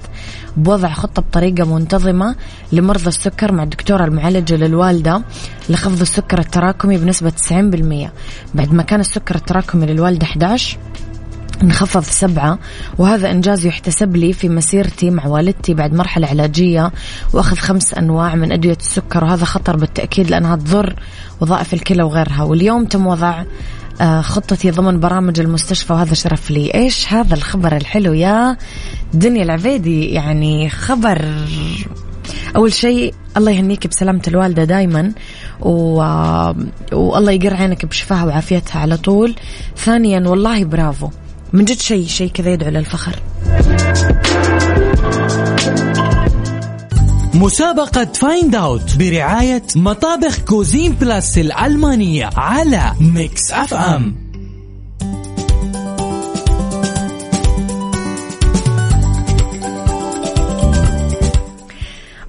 بوضع 0.58 0.94
خطة 0.94 1.22
بطريقة 1.22 1.76
منتظمة 1.78 2.36
لمرضى 2.72 3.08
السكر 3.08 3.52
مع 3.52 3.64
الدكتورة 3.64 4.06
المعالجة 4.06 4.56
للوالدة 4.56 5.22
لخفض 5.70 6.02
السكر 6.02 6.40
التراكمي 6.40 6.98
بنسبة 6.98 7.30
90% 7.30 8.12
بعد 8.56 8.74
ما 8.74 8.84
كان 8.84 9.00
السكر 9.00 9.36
التراكمي 9.36 9.86
للوالدة 9.86 10.26
11 10.26 10.78
انخفض 11.64 12.04
سبعة 12.04 12.60
وهذا 12.98 13.32
إنجاز 13.32 13.66
يحتسب 13.66 14.16
لي 14.16 14.34
في 14.34 14.50
مسيرتي 14.50 15.10
مع 15.12 15.28
والدتي 15.28 15.74
بعد 15.74 15.94
مرحلة 15.94 16.28
علاجية 16.28 16.92
وأخذ 17.34 17.58
خمس 17.58 17.94
أنواع 17.94 18.36
من 18.36 18.52
أدوية 18.52 18.78
السكر 18.80 19.24
وهذا 19.24 19.46
خطر 19.46 19.78
بالتأكيد 19.78 20.30
لأنها 20.30 20.56
تضر 20.56 20.96
وظائف 21.42 21.74
الكلى 21.74 22.04
وغيرها. 22.04 22.44
واليوم 22.44 22.86
تم 22.86 23.08
وضع 23.08 23.44
آه، 24.02 24.22
خطتي 24.22 24.72
ضمن 24.72 25.00
برامج 25.00 25.40
المستشفى 25.40 25.94
وهذا 25.94 26.14
شرف 26.14 26.52
لي. 26.52 26.74
إيش 26.74 27.14
هذا 27.14 27.36
الخبر 27.36 27.76
الحلو 27.76 28.14
يا 28.14 28.58
دنيا 29.14 29.44
العبيدي؟ 29.44 30.06
يعني 30.06 30.70
خبر. 30.70 31.26
أول 32.56 32.74
شيء 32.74 33.14
الله 33.38 33.52
يهنيك 33.52 33.88
بسلامة 33.88 34.22
الوالدة 34.28 34.64
دايما 34.64 35.12
و... 35.62 35.72
والله 36.94 37.32
يقر 37.32 37.54
عينك 37.54 37.86
بشفاها 37.86 38.26
وعافيتها 38.26 38.80
على 38.80 38.98
طول. 38.98 39.36
ثانيا 39.78 40.20
والله 40.28 40.64
برافو. 40.64 41.10
من 41.54 41.66
جد 41.66 41.80
شيء 41.80 42.08
شيء 42.08 42.32
كذا 42.32 42.50
يدعو 42.50 42.70
للفخر. 42.70 43.16
مسابقة 47.34 48.06
Find 48.06 48.56
Out 48.56 48.98
برعاية 48.98 49.64
مطابخ 49.76 50.40
Cuisine 50.40 50.92
Plus 50.92 51.38
الألمانية 51.38 52.30
على 52.38 52.94
Mix 53.00 53.52
FM 53.52 54.29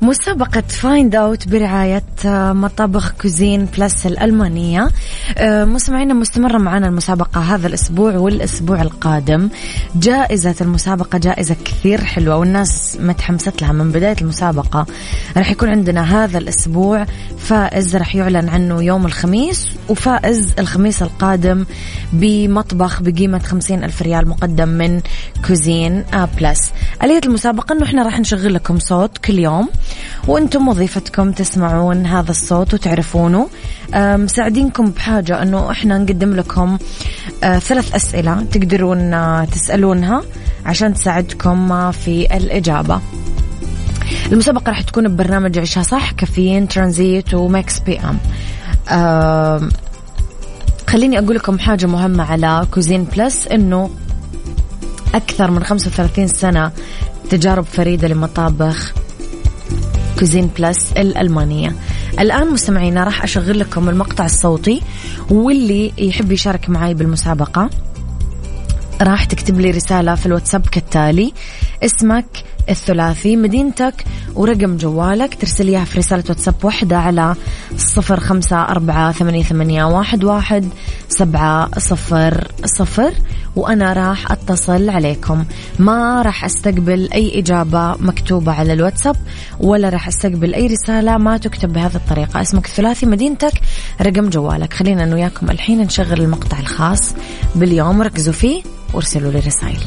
مسابقة 0.02 0.60
Find 0.60 1.14
Out 1.14 1.48
برعاية 1.48 2.02
آه، 2.26 2.52
مطابخ 2.52 3.12
Cuisine 3.12 3.64
Plus 3.64 4.06
الألمانية. 4.06 4.88
آه، 5.38 5.64
مستمعينا 5.64 6.14
مستمرة 6.14 6.58
معنا 6.58 6.86
المسابقة 6.86 7.40
هذا 7.40 7.66
الأسبوع 7.66 8.16
والأسبوع 8.16 8.82
القادم. 8.82 9.48
جائزة 9.96 10.54
المسابقة 10.60 11.18
جائزة 11.18 11.56
كثير 11.64 12.04
حلوة 12.04 12.36
والناس 12.36 12.98
متحمسة 13.00 13.62
لها. 13.62 13.72
من 13.72 13.92
بداية 13.92 14.16
المسابقة 14.20 14.86
راح 15.36 15.50
يكون 15.50 15.68
عندنا 15.68 16.24
هذا 16.24 16.38
الأسبوع. 16.38 17.06
فائز 17.38 17.96
راح 17.96 18.16
يعلن 18.16 18.48
عنه 18.48 18.82
يوم 18.82 19.06
الخميس 19.06 19.68
وفائز 19.88 20.52
الخميس 20.58 21.02
القادم 21.02 21.64
بمطبخ 22.12 23.02
بقيمة 23.02 23.38
خمسين 23.38 23.84
ألف 23.84 24.02
ريال 24.02 24.28
مقدم 24.28 24.68
من 24.68 25.00
Cuisine 25.46 26.04
Plus 26.40 26.72
آلية 27.02 27.20
المسابقة 27.26 27.72
أنه 27.72 27.84
إحنا 27.84 28.02
راح 28.02 28.20
نشغل 28.20 28.54
لكم 28.54 28.78
صوت 28.78 29.18
كل 29.18 29.38
يوم. 29.38 29.68
وأنتم 30.28 30.68
وظيفتكم 30.68 31.32
تسمعون 31.32 32.06
هذا 32.06 32.30
الصوت 32.30 32.74
وتعرفونه. 32.74 33.48
مساعدينكم 33.94 34.90
بحاجة 34.90 35.42
أنه 35.42 35.70
إحنا 35.70 35.98
نقدم 35.98 36.36
لكم 36.36 36.78
أه، 37.44 37.58
ثلاث 37.58 37.94
أسئلة 37.94 38.42
تقدرون 38.42 39.14
أه، 39.14 39.44
تسألونها 39.44 40.22
عشان 40.66 40.94
تساعدكم 40.94 41.72
أه، 41.72 41.90
في 41.90 42.36
الإجابة. 42.36 43.00
المسابقة 44.32 44.70
راح 44.70 44.82
تكون 44.82 45.08
ببرنامج 45.08 45.58
عيشها 45.58 45.82
صح 45.82 46.10
Caffeine 46.10 46.68
Transit 46.68 47.34
و 47.34 47.78
Mix 47.78 48.00
PM. 48.00 49.68
خليني 50.88 51.18
أقول 51.18 51.36
لكم 51.36 51.58
حاجة 51.58 51.86
مهمة 51.86 52.24
على 52.24 52.66
Cuisine 52.70 53.04
Plus 53.04 53.46
إنه 53.46 53.90
أكثر 55.14 55.50
من 55.50 55.64
35 55.64 56.28
سنة 56.28 56.72
تجارب 57.30 57.64
فريدة 57.64 58.08
لمطابخ 58.08 58.92
Cuisine 60.20 60.50
Plus 60.58 60.92
الألمانية. 60.92 61.74
الآن 62.18 62.52
مستمعينا 62.52 63.04
راح 63.04 63.22
أشغل 63.22 63.58
لكم 63.58 63.88
المقطع 63.88 64.24
الصوتي 64.24 64.82
واللي 65.30 65.92
يحب 65.98 66.32
يشارك 66.32 66.70
معي 66.70 66.94
بالمسابقة. 66.94 67.70
راح 69.02 69.24
تكتب 69.24 69.60
لي 69.60 69.70
رسالة 69.70 70.14
في 70.14 70.26
الواتساب 70.26 70.66
كالتالي. 70.66 71.32
اسمك 71.84 72.26
الثلاثي 72.68 73.36
مدينتك 73.36 74.04
ورقم 74.34 74.76
جوالك. 74.76 75.34
ترسل 75.34 75.68
إياها 75.68 75.84
في 75.84 75.98
رسالة 75.98 76.24
واتساب 76.28 76.54
واحدة 76.62 76.98
على 76.98 77.34
صفر 77.76 78.20
خمسة 78.20 78.62
أربعة 78.62 79.12
ثمانية, 79.12 79.84
واحد 79.84 80.68
سبعة 81.08 81.78
صفر 81.78 82.48
صفر. 82.64 83.14
وأنا 83.56 83.92
راح 83.92 84.32
أتصل 84.32 84.90
عليكم. 84.90 85.44
ما 85.78 86.22
راح 86.22 86.44
أستقبل 86.44 87.08
أي 87.14 87.38
إجابة 87.38 87.94
مكتوبة 88.00 88.52
على 88.52 88.72
الواتساب 88.72 89.16
ولا 89.60 89.88
راح 89.88 90.08
أستقبل 90.08 90.54
أي 90.54 90.66
رسالة. 90.66 91.18
ما 91.18 91.36
تكتب 91.36 91.72
بهذه 91.72 91.94
الطريقة. 91.94 92.40
اسمك 92.40 92.66
الثلاثي 92.66 93.06
مدينتك 93.06 93.52
رقم 94.02 94.28
جوالك. 94.28 94.72
خلينا 94.72 95.04
أنا 95.04 95.14
وياكم 95.14 95.50
الحين 95.50 95.80
نشغل 95.80 96.20
المقطع 96.20 96.58
الخاص. 96.58 97.14
باليوم 97.54 98.02
ركزوا 98.02 98.32
فيه 98.32 98.62
وارسلوا 98.94 99.30
لي 99.30 99.38
رسائل. 99.38 99.80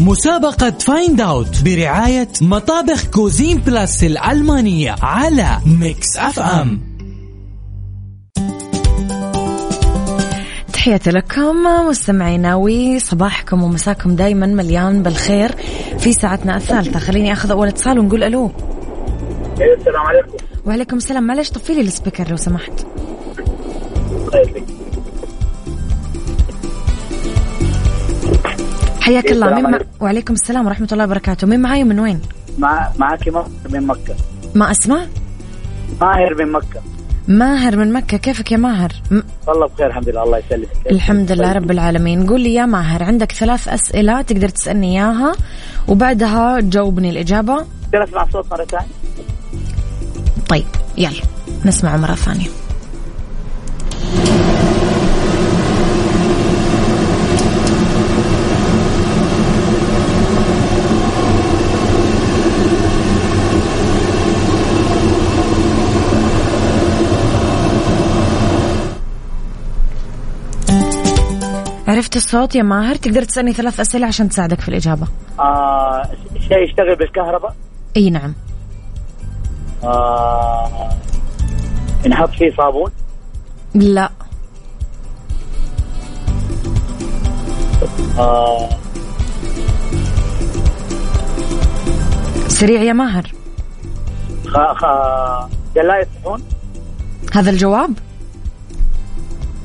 مسابقة 0.00 0.70
Find 0.70 1.20
Out 1.20 1.62
برعاية 1.64 2.28
مطابخ 2.40 3.06
Cuisine 3.06 3.58
Plus 3.58 4.04
الألمانية 4.04 4.94
على 5.02 5.58
Mix 5.66 6.16
FM 6.16 6.80
تحياتي 10.72 11.10
لكم 11.10 11.56
مستمعينا 11.88 12.54
وصباحكم 12.54 13.62
ومساكم 13.62 14.16
دايما 14.16 14.46
مليان 14.46 15.02
بالخير 15.02 15.52
في 15.98 16.12
ساعتنا 16.12 16.56
الثالثة. 16.56 16.98
خليني 16.98 17.32
أخذ 17.32 17.50
أول 17.50 17.68
اتصال 17.68 17.98
ونقول 17.98 18.24
ألو. 18.24 18.50
السلام 19.52 20.06
عليكم. 20.06 20.36
وعليكم 20.66 20.96
السلام. 20.96 21.26
معلش 21.26 21.50
طفي 21.50 21.74
لي 21.74 21.80
ال 21.80 21.86
speaker 21.86 22.30
لو 22.30 22.36
سمحت. 22.36 22.86
حياك 29.10 29.32
الله. 29.32 29.54
مين 29.54 29.70
مع... 29.70 29.78
وعليكم 30.00 30.34
السلام 30.34 30.66
ورحمة 30.66 30.88
الله 30.92 31.04
وبركاته. 31.04 31.46
مين 31.46 31.60
معاي 31.60 31.82
ومن 31.82 32.00
وين؟ 32.00 32.20
مع 32.58 32.88
معك 32.98 33.28
من 33.70 33.86
مكة. 33.86 34.14
ما 34.54 34.70
أسمع؟ 34.70 35.00
ماهر 36.00 36.34
من 36.38 36.52
مكة. 36.52 36.80
ماهر 37.28 37.76
من 37.76 37.92
مكة. 37.92 38.16
كيفك 38.16 38.52
يا 38.52 38.56
ماهر؟ 38.56 38.92
م- 39.10 39.20
والله 39.46 39.66
بخير 39.66 39.86
الحمد 39.86 40.08
لله. 40.08 40.22
الله 40.22 40.38
يسلمك. 40.38 40.68
الحمد 40.90 41.32
لله 41.32 41.52
رب 41.52 41.70
العالمين. 41.70 42.26
قول 42.26 42.40
لي 42.40 42.54
يا 42.54 42.66
ماهر 42.66 43.02
عندك 43.02 43.32
ثلاث 43.32 43.68
أسئلة 43.68 44.22
تقدر 44.22 44.48
تسألني 44.48 44.98
إياها؟ 45.00 45.32
وبعدها 45.88 46.60
تجاوبني 46.60 47.10
الإجابة. 47.10 47.56
تقدر 47.92 48.04
اسمع 48.04 48.22
الصوت 48.22 48.46
مرة 48.50 48.64
ثانية؟ 48.64 48.86
طيب 50.48 50.66
يلا. 50.98 51.22
نسمع 51.64 51.96
مرة 51.96 52.14
ثانية. 52.14 52.48
عرفت 72.00 72.16
الصوت 72.16 72.54
يا 72.54 72.62
ماهر؟ 72.62 72.94
تقدر 72.94 73.22
تسألني 73.22 73.52
ثلاث 73.52 73.80
أسئلة 73.80 74.06
عشان 74.06 74.28
تساعدك 74.28 74.60
في 74.60 74.68
الإجابة. 74.68 75.08
آه 75.40 76.02
شيء 76.48 76.58
يشتغل 76.58 76.96
بالكهرباء؟ 76.96 77.54
أي 77.96 78.10
نعم. 78.10 78.34
آه 79.84 80.90
نحط 82.06 82.28
فيه 82.30 82.56
صابون؟ 82.56 82.90
لا. 83.74 84.10
آه 88.18 88.68
سريع 92.48 92.82
يا 92.82 92.92
ماهر. 92.92 93.32
خ... 94.46 94.56
خ... 94.56 94.84
جلاية 95.76 96.08
صحون 96.22 96.42
هذا 97.32 97.50
الجواب؟ 97.50 97.90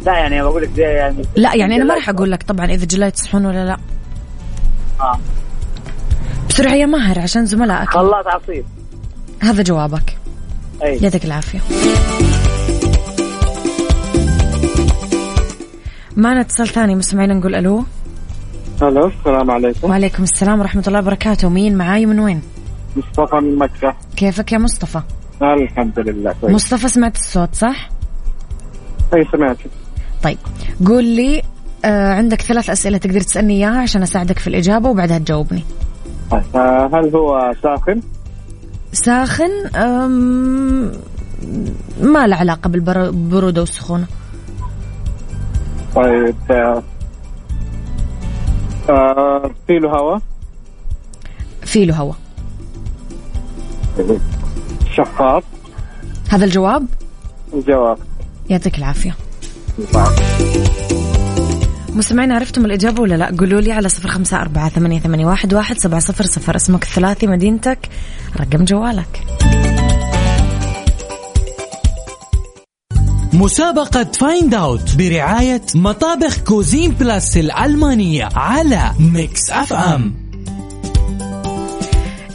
لا 0.05 0.17
يعني 0.17 0.41
بقول 0.41 0.63
لك 0.63 0.69
زي 0.75 0.83
يعني 0.83 1.21
لا 1.35 1.55
يعني 1.55 1.75
أنا 1.75 1.83
ما 1.83 1.93
راح 1.93 2.09
أقول 2.09 2.31
لك 2.31 2.43
طبعا 2.43 2.65
إذا 2.65 2.85
جلاية 2.85 3.09
تصحون 3.09 3.45
ولا 3.45 3.65
لا. 3.65 3.77
آه. 5.01 5.19
بسرعة 6.49 6.73
يا 6.73 6.85
ماهر 6.85 7.19
عشان 7.19 7.45
زملائك. 7.45 7.89
خلاط 7.89 8.27
عصير 8.27 8.63
هذا 9.39 9.63
جوابك. 9.63 10.17
أي. 10.83 10.97
يعطيك 11.01 11.25
العافية. 11.25 11.59
معنا 16.15 16.41
اتصال 16.41 16.67
ثاني 16.67 16.95
مستمعين 16.95 17.37
نقول 17.37 17.55
ألو. 17.55 17.83
ألو 18.81 19.07
السلام 19.07 19.51
عليكم. 19.51 19.89
وعليكم 19.89 20.23
السلام 20.23 20.59
ورحمة 20.59 20.83
الله 20.87 20.99
وبركاته. 20.99 21.49
مين 21.49 21.77
معاي 21.77 22.05
من 22.05 22.19
وين؟ 22.19 22.41
مصطفى 22.95 23.35
من 23.35 23.55
مكة. 23.57 23.95
كيفك 24.15 24.51
يا 24.51 24.57
مصطفى؟ 24.57 25.01
الحمد 25.41 25.99
لله 25.99 26.35
كويس. 26.41 26.55
مصطفى 26.55 26.87
سمعت 26.87 27.15
الصوت 27.15 27.55
صح؟ 27.55 27.89
أي 29.13 29.25
سمعت. 29.31 29.57
طيب 30.25 30.37
قول 30.87 31.03
لي 31.03 31.41
آه 31.85 32.13
عندك 32.13 32.41
ثلاث 32.41 32.69
أسئلة 32.69 32.97
تقدر 32.97 33.21
تسألني 33.21 33.53
إياها 33.53 33.81
عشان 33.81 34.01
أساعدك 34.01 34.39
في 34.39 34.47
الإجابة 34.47 34.89
وبعدها 34.89 35.17
تجاوبني. 35.17 35.63
طيب 36.31 36.43
آه، 36.55 36.89
هل 36.93 37.15
هو 37.15 37.53
ساخن؟ 37.63 38.01
ساخن 38.93 39.49
ما 42.01 42.27
له 42.27 42.35
علاقة 42.35 42.67
بالبرودة 42.69 43.61
والسخونة. 43.61 44.05
طيب 45.95 46.35
آه، 46.51 46.83
آه، 48.89 49.51
في 49.67 49.79
له 49.79 49.89
هواء 49.89 50.21
في 51.61 51.85
له 51.85 51.95
هواء 51.95 52.15
شفاف؟ 54.95 55.43
هذا 56.29 56.45
الجواب؟ 56.45 56.85
الجواب 57.53 57.97
يعطيك 58.49 58.77
العافية. 58.77 59.24
مستمعين 61.89 62.31
عرفتم 62.31 62.65
الإجابة 62.65 63.01
ولا 63.01 63.15
لا؟ 63.15 63.35
قولوا 63.39 63.61
لي 63.61 63.71
على 63.71 63.89
صفر 63.89 64.09
خمسة 64.09 64.41
أربعة 64.41 64.69
ثمانية, 64.69 64.99
ثمانية 64.99 65.25
واحد, 65.25 65.53
واحد 65.53 65.77
سبعة 65.77 65.99
صفر 65.99 66.25
صفر. 66.25 66.55
اسمك 66.55 66.83
الثلاثي 66.83 67.27
مدينتك. 67.27 67.89
رقم 68.39 68.65
جوالك. 68.65 69.23
مسابقة 73.33 74.03
Find 74.03 74.53
Out 74.53 74.95
برعاية 74.95 75.61
مطابخ 75.75 76.37
Cuisine 76.37 76.91
Plus 76.91 77.37
الألمانية 77.37 78.29
على 78.35 78.91
Mix 78.99 79.49
FM 79.49 80.24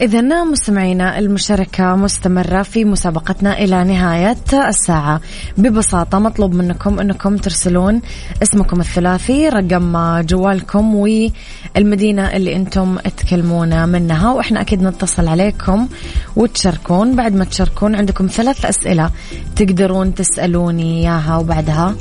إذا 0.01 0.43
مستمعينا 0.43 1.19
المشاركة 1.19 1.95
مستمرة 1.95 2.61
في 2.61 2.85
مسابقتنا 2.85 3.57
إلى 3.57 3.83
نهاية 3.83 4.37
الساعة. 4.53 5.21
ببساطة 5.57 6.19
مطلوب 6.19 6.53
منكم 6.53 6.99
أنكم 6.99 7.37
ترسلون 7.37 8.01
اسمكم 8.43 8.79
الثلاثي 8.79 9.49
رقم 9.49 10.21
جوالكم 10.21 10.95
والمدينة 10.95 12.27
اللي 12.27 12.55
أنتم 12.55 12.97
تكلمونا 13.17 13.85
منها 13.85 14.31
وإحنا 14.31 14.61
أكيد 14.61 14.83
نتصل 14.83 15.27
عليكم 15.27 15.87
وتشاركون. 16.35 17.15
بعد 17.15 17.35
ما 17.35 17.45
تشاركون 17.45 17.95
عندكم 17.95 18.27
ثلاث 18.27 18.65
أسئلة 18.65 19.11
تقدرون 19.55 20.15
تسألوني 20.15 21.01
إياها 21.01 21.37
وبعدها 21.37 21.95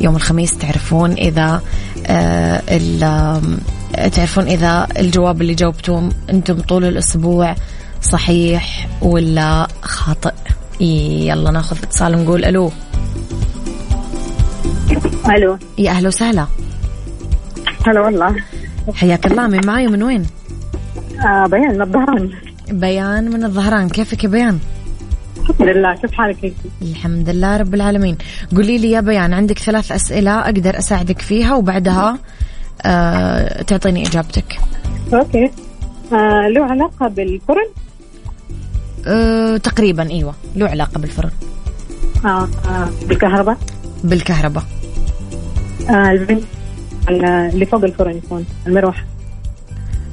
يوم 0.00 0.16
الخميس 0.16 0.58
تعرفون 0.58 1.12
إذا 1.12 1.62
آه 2.06 2.62
تعرفون 3.92 4.44
إذا 4.44 4.86
الجواب 4.98 5.42
اللي 5.42 5.54
جاوبتوه 5.54 6.10
أنتم 6.30 6.60
طول 6.60 6.84
الأسبوع 6.84 7.54
صحيح 8.02 8.88
ولا 9.02 9.68
خاطئ؟ 9.82 10.32
يلا 10.80 11.50
ناخذ 11.50 11.76
اتصال 11.82 12.14
ونقول 12.14 12.44
ألو. 12.44 12.72
ألو. 15.36 15.58
يا 15.78 15.90
أهلا 15.90 16.08
وسهلا. 16.08 16.46
هلا 17.86 18.00
والله. 18.00 18.36
حياك 18.94 19.26
الله 19.26 19.46
من 19.46 19.66
معاي 19.66 19.86
من 19.86 20.02
وين؟ 20.02 20.26
آه 21.26 21.46
بيان 21.46 21.74
من 21.74 21.82
الظهران. 21.82 22.30
بيان 22.70 23.30
من 23.30 23.44
الظهران 23.44 23.88
كيفك 23.88 24.24
يا 24.24 24.28
بيان؟ 24.28 24.58
الحمد 25.40 25.68
لله 25.68 25.94
كيف 25.94 26.12
حالك؟ 26.12 26.44
انت؟ 26.44 26.54
الحمد 26.82 27.28
لله 27.28 27.56
رب 27.56 27.74
العالمين. 27.74 28.18
قولي 28.56 28.78
لي 28.78 28.90
يا 28.90 29.00
بيان 29.00 29.34
عندك 29.34 29.58
ثلاث 29.58 29.92
أسئلة 29.92 30.40
أقدر 30.40 30.78
أساعدك 30.78 31.20
فيها 31.20 31.54
وبعدها 31.54 32.18
تعطيني 33.66 34.06
إجابتك. 34.06 34.60
Okay. 35.14 35.50
آه 36.12 36.48
له 36.48 36.64
علاقة 36.64 37.08
بالفرن؟ 37.08 37.66
آه 39.06 39.56
تقريبا 39.56 40.10
أيوة. 40.10 40.34
له 40.56 40.68
علاقة 40.68 40.98
بالفرن. 40.98 41.30
آه, 42.24 42.48
آه 42.68 42.88
بالكهرباء؟ 43.06 43.56
بالكهرباء. 44.04 44.64
آه 45.90 46.10
ال 46.10 46.17
vent 46.17 46.44
اللي 47.08 47.66
فوق 47.66 47.84
الفرن 47.84 48.16
يكون 48.16 48.46
المروحة. 48.66 49.04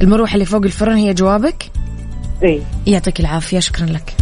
المروحة 0.01 0.33
اللي 0.33 0.45
فوق 0.45 0.63
الفرن 0.63 0.95
هي 0.95 1.13
جوابك؟ 1.13 1.71
إي. 2.43 2.61
يعطيك 2.87 3.19
العافية 3.19 3.59
شكرا 3.59 3.85
لك. 3.85 4.15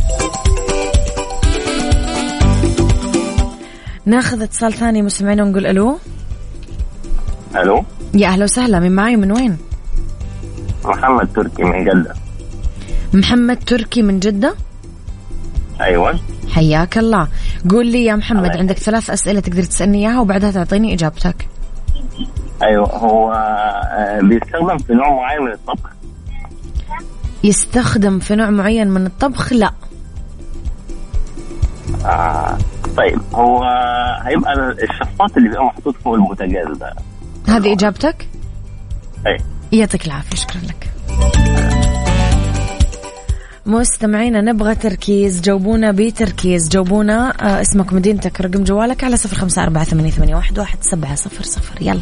ناخذ 4.05 4.41
اتصال 4.41 4.73
ثاني 4.73 5.01
مستمعين 5.01 5.41
ونقول 5.41 5.65
ألو. 5.67 5.97
ألو. 7.55 7.85
يا 8.15 8.27
أهلا 8.27 8.43
وسهلا 8.43 8.79
من 8.79 8.91
معي 8.91 9.15
من 9.15 9.31
وين؟ 9.31 9.57
محمد 10.85 11.33
تركي 11.33 11.63
من 11.63 11.83
جدة. 11.83 12.13
محمد 13.13 13.57
تركي 13.63 14.01
من 14.01 14.19
جدة؟ 14.19 14.55
أيوه. 15.81 16.19
حياك 16.51 16.97
الله. 16.97 17.27
قول 17.69 17.87
لي 17.87 18.05
يا 18.05 18.15
محمد 18.15 18.45
الله 18.45 18.57
عندك 18.59 18.77
ثلاث 18.77 19.09
أسئلة 19.09 19.39
تقدر 19.39 19.63
تسألني 19.63 19.97
إياها 20.07 20.19
وبعدها 20.19 20.51
تعطيني 20.51 20.93
إجابتك. 20.93 21.47
أيوه 22.63 22.89
هو 22.89 23.31
آه، 23.31 24.19
بيستخدم 24.21 24.77
في 24.77 24.93
نوع 24.93 25.09
معين 25.15 25.41
من 25.41 25.51
الطبخ؟ 25.51 25.89
يستخدم 27.43 28.19
في 28.19 28.35
نوع 28.35 28.49
معين 28.49 28.87
من 28.87 29.05
الطبخ؟ 29.05 29.53
لا. 29.53 29.71
آه 32.05 32.57
طيب 32.97 33.19
هو 33.33 33.63
هيبقى 34.21 34.53
الشفاط 34.83 35.37
اللي 35.37 35.49
بيبقى 35.49 35.65
محطوط 35.65 35.95
فوق 35.95 36.13
البوتاجاز 36.13 36.77
ده. 36.77 36.93
هذه 37.47 37.73
إجابتك؟ 37.73 38.27
أي. 39.27 39.37
يعطيك 39.71 40.05
العافية 40.05 40.35
شكرا 40.35 40.61
لك. 40.61 40.91
مستمعينا 43.65 44.41
نبغى 44.41 44.75
تركيز 44.75 45.41
جاوبونا 45.41 45.91
بتركيز 45.91 46.69
جاوبونا 46.69 47.33
آه 47.41 47.61
اسمك 47.61 47.93
مدينتك 47.93 48.41
رقم 48.41 48.63
جوالك 48.63 49.03
على 49.03 49.17
صفر 49.17 49.35
خمسة 49.35 49.63
أربعة 49.63 49.83
ثمانية, 49.83 50.11
ثمانية 50.11 50.35
واحد, 50.35 50.59
واحد 50.59 50.77
سبعة 50.81 51.15
صفر 51.15 51.43
صفر. 51.43 51.81
يلا. 51.81 52.01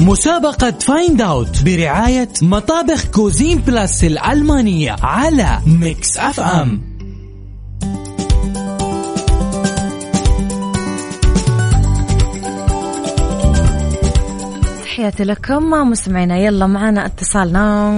مسابقة 0.00 0.70
Find 0.70 1.22
Out 1.22 1.62
برعاية 1.64 2.28
مطابخ 2.42 3.04
Cuisine 3.04 3.58
Plus 3.58 4.04
الألمانية 4.04 4.96
على 5.02 5.58
Mix 5.66 6.18
FM 6.18 6.93
تحياتي 14.94 15.24
لكم. 15.24 15.70
مستمعينا 15.70 16.38
يلا 16.38 16.66
معنا 16.66 17.06
اتصالنا 17.06 17.90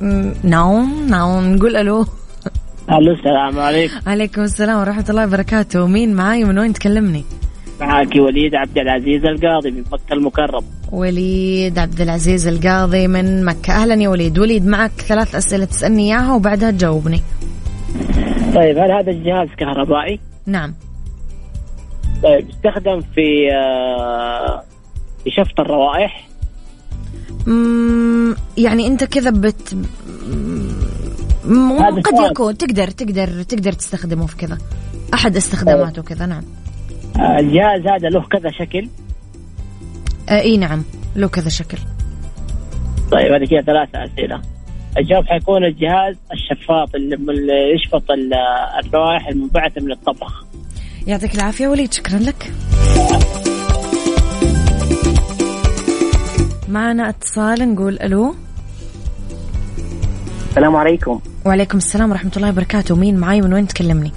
م- 0.00 0.32
نعم 0.42 1.06
نعم 1.08 1.54
نقول 1.54 1.76
ألو. 1.76 2.06
ألو 2.90 3.12
السلام 3.12 3.58
عليكم. 3.58 3.94
عليكم 4.06 4.42
السلام 4.42 4.80
ورحمة 4.80 5.04
الله 5.10 5.24
وبركاته. 5.26 5.86
مين 5.86 6.14
معاي؟ 6.14 6.44
من 6.44 6.58
وين 6.58 6.72
تكلمني؟ 6.72 7.24
معك 7.80 8.16
وليد 8.16 8.54
عبد 8.54 8.78
العزيز 8.78 9.24
القاضي 9.24 9.70
من 9.70 9.84
مكة 9.92 10.12
المكرم 10.12 10.64
وليد 10.92 11.78
عبد 11.78 12.00
العزيز 12.00 12.48
القاضي 12.48 13.08
من 13.08 13.44
مكة. 13.44 13.72
أهلا 13.72 13.94
يا 13.94 14.08
وليد. 14.08 14.38
وليد 14.38 14.66
معك 14.66 14.90
ثلاث 14.90 15.34
أسئلة 15.34 15.64
تسألني 15.64 16.02
إياها 16.14 16.34
وبعدها 16.34 16.70
تجاوبني. 16.70 17.20
طيب 18.54 18.78
هل 18.78 18.90
هذا 18.92 19.10
الجهاز 19.10 19.48
كهربائي؟ 19.58 20.20
نعم. 20.46 20.74
طيب 22.22 22.48
يستخدم 22.48 23.00
في 23.14 23.52
آه، 23.54 24.62
في 25.24 25.30
شفط 25.30 25.60
الروائح؟ 25.60 26.31
يعني 28.56 28.86
أنت 28.86 29.04
كذا 29.04 29.30
بت 29.30 29.76
قد. 31.86 32.30
يكون. 32.30 32.56
تقدر 32.56 32.88
تقدر 32.90 33.42
تقدر 33.42 33.72
تستخدمه 33.72 34.26
في 34.26 34.36
كذا. 34.36 34.58
أحد 35.14 35.36
استخداماته 35.36 36.02
كذا 36.02 36.26
نعم. 36.26 36.42
آه، 37.16 37.38
الجهاز 37.40 37.80
هذا 37.80 38.08
له 38.08 38.20
كذا 38.22 38.50
شكل؟ 38.50 38.88
آه 40.28 40.40
إي 40.40 40.56
نعم. 40.56 40.82
له 41.16 41.28
كذا 41.28 41.48
شكل. 41.48 41.78
طيب 43.12 43.32
هذه 43.32 43.44
كذا 43.50 43.60
ثلاثة 43.62 44.04
أسئلة. 44.04 44.42
الجواب 44.98 45.24
حيكون 45.26 45.64
الجهاز 45.64 46.16
الشفاط 46.32 46.94
اللي 46.94 47.16
يشفط 47.74 48.10
ال- 48.10 48.84
الروائح 48.86 49.28
المنبعثة 49.28 49.80
من 49.80 49.92
الطبخ. 49.92 50.44
يعطيك 51.06 51.34
العافية 51.34 51.68
وليد 51.68 51.92
شكرا 51.92 52.18
لك. 52.18 52.52
معنا 56.72 57.08
اتصال 57.08 57.74
نقول 57.74 57.98
ألو. 58.02 58.34
السلام 60.48 60.76
عليكم. 60.76 61.20
وعليكم 61.44 61.78
السلام 61.78 62.10
ورحمة 62.10 62.32
الله 62.36 62.48
وبركاته. 62.48 62.96
مين 62.96 63.16
معاي؟ 63.16 63.40
من 63.40 63.52
وين 63.52 63.66
تكلمني؟ 63.66 64.12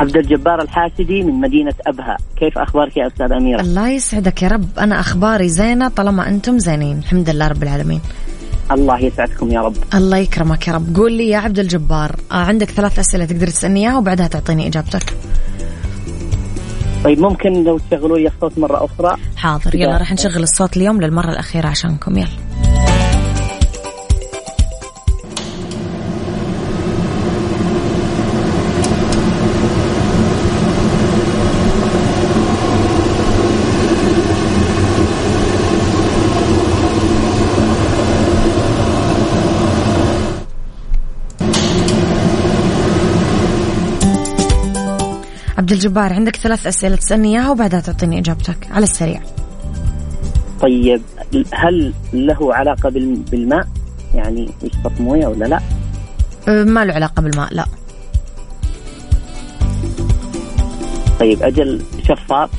عبد 0.00 0.16
الجبار 0.16 0.62
الحاسدي 0.62 1.22
من 1.22 1.40
مدينة 1.40 1.74
أبها. 1.86 2.16
كيف 2.36 2.58
أخبارك 2.58 2.96
يا 2.96 3.06
أستاذ 3.06 3.32
أميرة؟ 3.32 3.60
الله 3.60 3.88
يسعدك 3.88 4.42
يا 4.42 4.48
رب. 4.48 4.78
أنا 4.78 5.00
أخباري 5.00 5.48
زينة 5.48 5.88
طالما 5.88 6.28
أنتم 6.28 6.58
زينين. 6.58 6.98
الحمد 6.98 7.30
لله 7.30 7.48
رب 7.48 7.62
العالمين. 7.62 8.00
الله 8.72 8.98
يسعدكم 8.98 9.50
يا 9.50 9.60
رب. 9.60 9.76
الله 9.94 10.16
يكرمك 10.16 10.68
يا 10.68 10.72
رب. 10.72 10.96
قول 10.96 11.12
لي 11.12 11.28
يا 11.28 11.38
عبد 11.38 11.58
الجبار 11.58 12.16
آه 12.32 12.34
عندك 12.34 12.70
ثلاث 12.70 12.98
أسئلة 12.98 13.24
تقدر 13.24 13.46
تسألني 13.46 13.80
إياها 13.80 13.98
وبعدها 13.98 14.26
تعطيني 14.26 14.66
إجابتك. 14.66 15.16
طيب 17.04 17.18
ممكن 17.20 17.64
لو 17.64 17.78
تشغلوا 17.78 18.18
لي 18.18 18.26
الصوت 18.26 18.58
مرة 18.58 18.84
أخرى؟ 18.84 19.16
حاضر 19.36 19.74
يلا 19.74 19.96
راح 19.98 20.12
نشغل 20.12 20.42
الصوت 20.42 20.76
اليوم 20.76 21.00
للمرة 21.00 21.30
الأخيرة 21.30 21.68
عشانكم 21.68 22.16
يلا. 22.16 22.69
عبد 45.70 45.78
الجبار 45.78 46.12
عندك 46.12 46.36
ثلاث 46.36 46.66
أسئلة 46.66 46.96
تسألني 46.96 47.28
إياها 47.38 47.50
وبعدها 47.50 47.80
تعطيني 47.80 48.18
إجابتك 48.18 48.68
على 48.70 48.82
السريع. 48.84 49.20
طيب 50.60 51.02
هل 51.52 51.92
له 52.12 52.54
علاقة 52.54 52.88
بال- 52.88 53.16
بالماء؟ 53.30 53.68
يعني 54.14 54.50
يشفط 54.62 55.00
موية 55.00 55.26
ولا 55.26 55.44
لا؟ 55.44 55.60
أه، 56.48 56.64
ما 56.64 56.84
له 56.84 56.94
علاقة 56.94 57.22
بالماء 57.22 57.54
لا. 57.54 57.66
طيب 61.20 61.42
أجل 61.42 61.82
شفاط؟ 62.08 62.50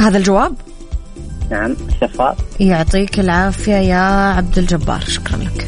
هذا 0.00 0.18
الجواب؟ 0.18 0.54
نعم 1.50 1.76
شفاط. 2.00 2.36
يعطيك 2.60 3.20
العافية 3.20 3.74
يا 3.74 4.32
عبد 4.36 4.58
الجبار 4.58 5.00
شكرا 5.00 5.36
لك. 5.36 5.66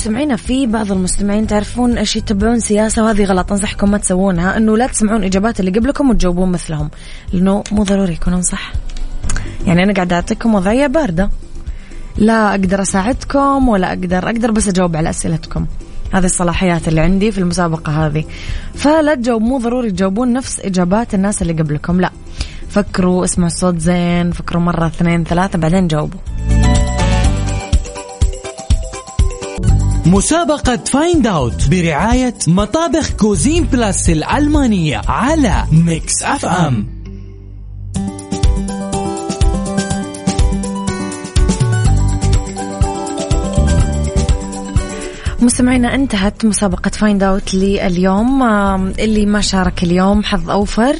مستمعينا 0.00 0.36
في 0.36 0.66
بعض 0.66 0.92
المستمعين 0.92 1.46
تعرفون 1.46 1.98
إيش 1.98 2.16
يتبعون 2.16 2.60
سياسة 2.60 3.04
وهذه 3.04 3.24
غلط 3.24 3.52
أنصحكم 3.52 3.90
ما 3.90 3.98
تسوونها 3.98 4.56
إنه 4.56 4.76
لا 4.76 4.86
تسمعون 4.86 5.24
إجابات 5.24 5.60
اللي 5.60 5.70
قبلكم 5.70 6.10
وتجاوبون 6.10 6.52
مثلهم 6.52 6.90
لأنه 7.32 7.64
مو 7.72 7.82
ضروري 7.82 8.12
يكونون 8.12 8.42
صح. 8.42 8.72
يعني 9.66 9.84
أنا 9.84 9.92
قاعدة 9.92 10.16
أعطيكم 10.16 10.54
وضعية 10.54 10.86
باردة. 10.86 11.30
لا 12.16 12.50
أقدر 12.50 12.82
أساعدكم 12.82 13.68
ولا 13.68 13.88
أقدر 13.88 14.26
أقدر 14.26 14.50
بس 14.50 14.68
أجاوب 14.68 14.96
على 14.96 15.10
أسئلتكم. 15.10 15.66
هذه 16.12 16.24
الصلاحيات 16.24 16.88
اللي 16.88 17.00
عندي 17.00 17.32
في 17.32 17.38
المسابقة 17.38 18.06
هذه. 18.06 18.24
فلا 18.74 19.14
تجاوب 19.14 19.42
مو 19.42 19.58
ضروري 19.58 19.90
تجاوبون 19.90 20.32
نفس 20.32 20.60
إجابات 20.60 21.14
الناس 21.14 21.42
اللي 21.42 21.52
قبلكم 21.52 22.00
لا. 22.00 22.10
فكروا 22.68 23.24
اسمعوا 23.24 23.50
الصوت 23.50 23.78
زين 23.78 24.32
فكروا 24.32 24.62
مرة 24.62 24.86
اثنين 24.86 25.24
ثلاثة 25.24 25.58
بعدين 25.58 25.88
جاوبوا. 25.88 26.20
مسابقة 30.06 30.76
Find 30.76 31.26
Out 31.26 31.68
برعاية 31.70 32.34
مطابخ 32.46 33.10
Cuisine 33.10 33.64
Plus 33.64 34.10
الألمانية 34.10 35.02
على 35.08 35.64
Mix 35.72 36.22
FM 36.22 37.00
مستمعينا 45.40 45.94
انتهت 45.94 46.44
مسابقة 46.44 46.90
Find 46.90 47.22
Out 47.22 47.54
لليوم. 47.54 48.42
اللي 48.98 49.26
ما 49.26 49.40
شارك 49.40 49.82
اليوم 49.82 50.22
حظ 50.22 50.50
أوفر. 50.50 50.96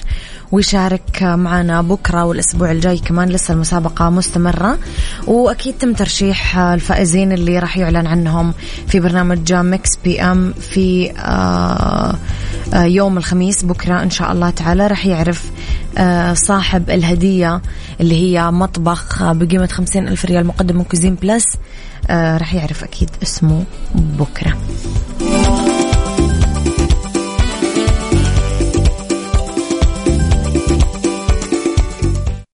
ويشارك 0.53 1.23
معنا 1.23 1.83
بكرة 1.83 2.25
والأسبوع 2.25 2.71
الجاي 2.71 2.99
كمان 2.99 3.29
لسه 3.29 3.55
المسابقة 3.55 4.11
مستمرة. 4.11 4.79
وأكيد 5.27 5.75
تم 5.79 5.93
ترشيح 5.93 6.59
الفائزين 6.59 7.33
اللي 7.33 7.59
راح 7.59 7.77
يعلن 7.79 8.07
عنهم 8.07 8.55
في 8.89 9.01
برنامج 9.01 9.53
Mix 9.53 9.97
PM 10.05 10.53
في 10.53 11.13
آه، 11.19 12.15
آه، 12.75 12.85
يوم 12.85 13.19
الخميس. 13.19 13.65
بكرة 13.65 14.03
إن 14.03 14.11
شاء 14.11 14.33
الله 14.33 14.51
تعالى 14.51 14.87
راح 14.87 15.07
يعرف 15.07 15.51
آه، 15.99 16.35
صاحب 16.35 16.91
الهدية 16.91 17.63
اللي 18.01 18.15
هي 18.15 18.51
مطبخ 18.51 19.33
بقيمة 19.33 19.67
خمسين 19.67 20.09
ألف 20.09 20.25
ريال 20.25 20.47
مقدم 20.47 20.77
من 20.77 20.85
Cuisine 20.85 21.15
Plus 21.15 21.45
راح 22.11 22.55
يعرف 22.55 22.85
أكيد 22.85 23.11
اسمه 23.23 23.65
بكرة. 23.95 24.57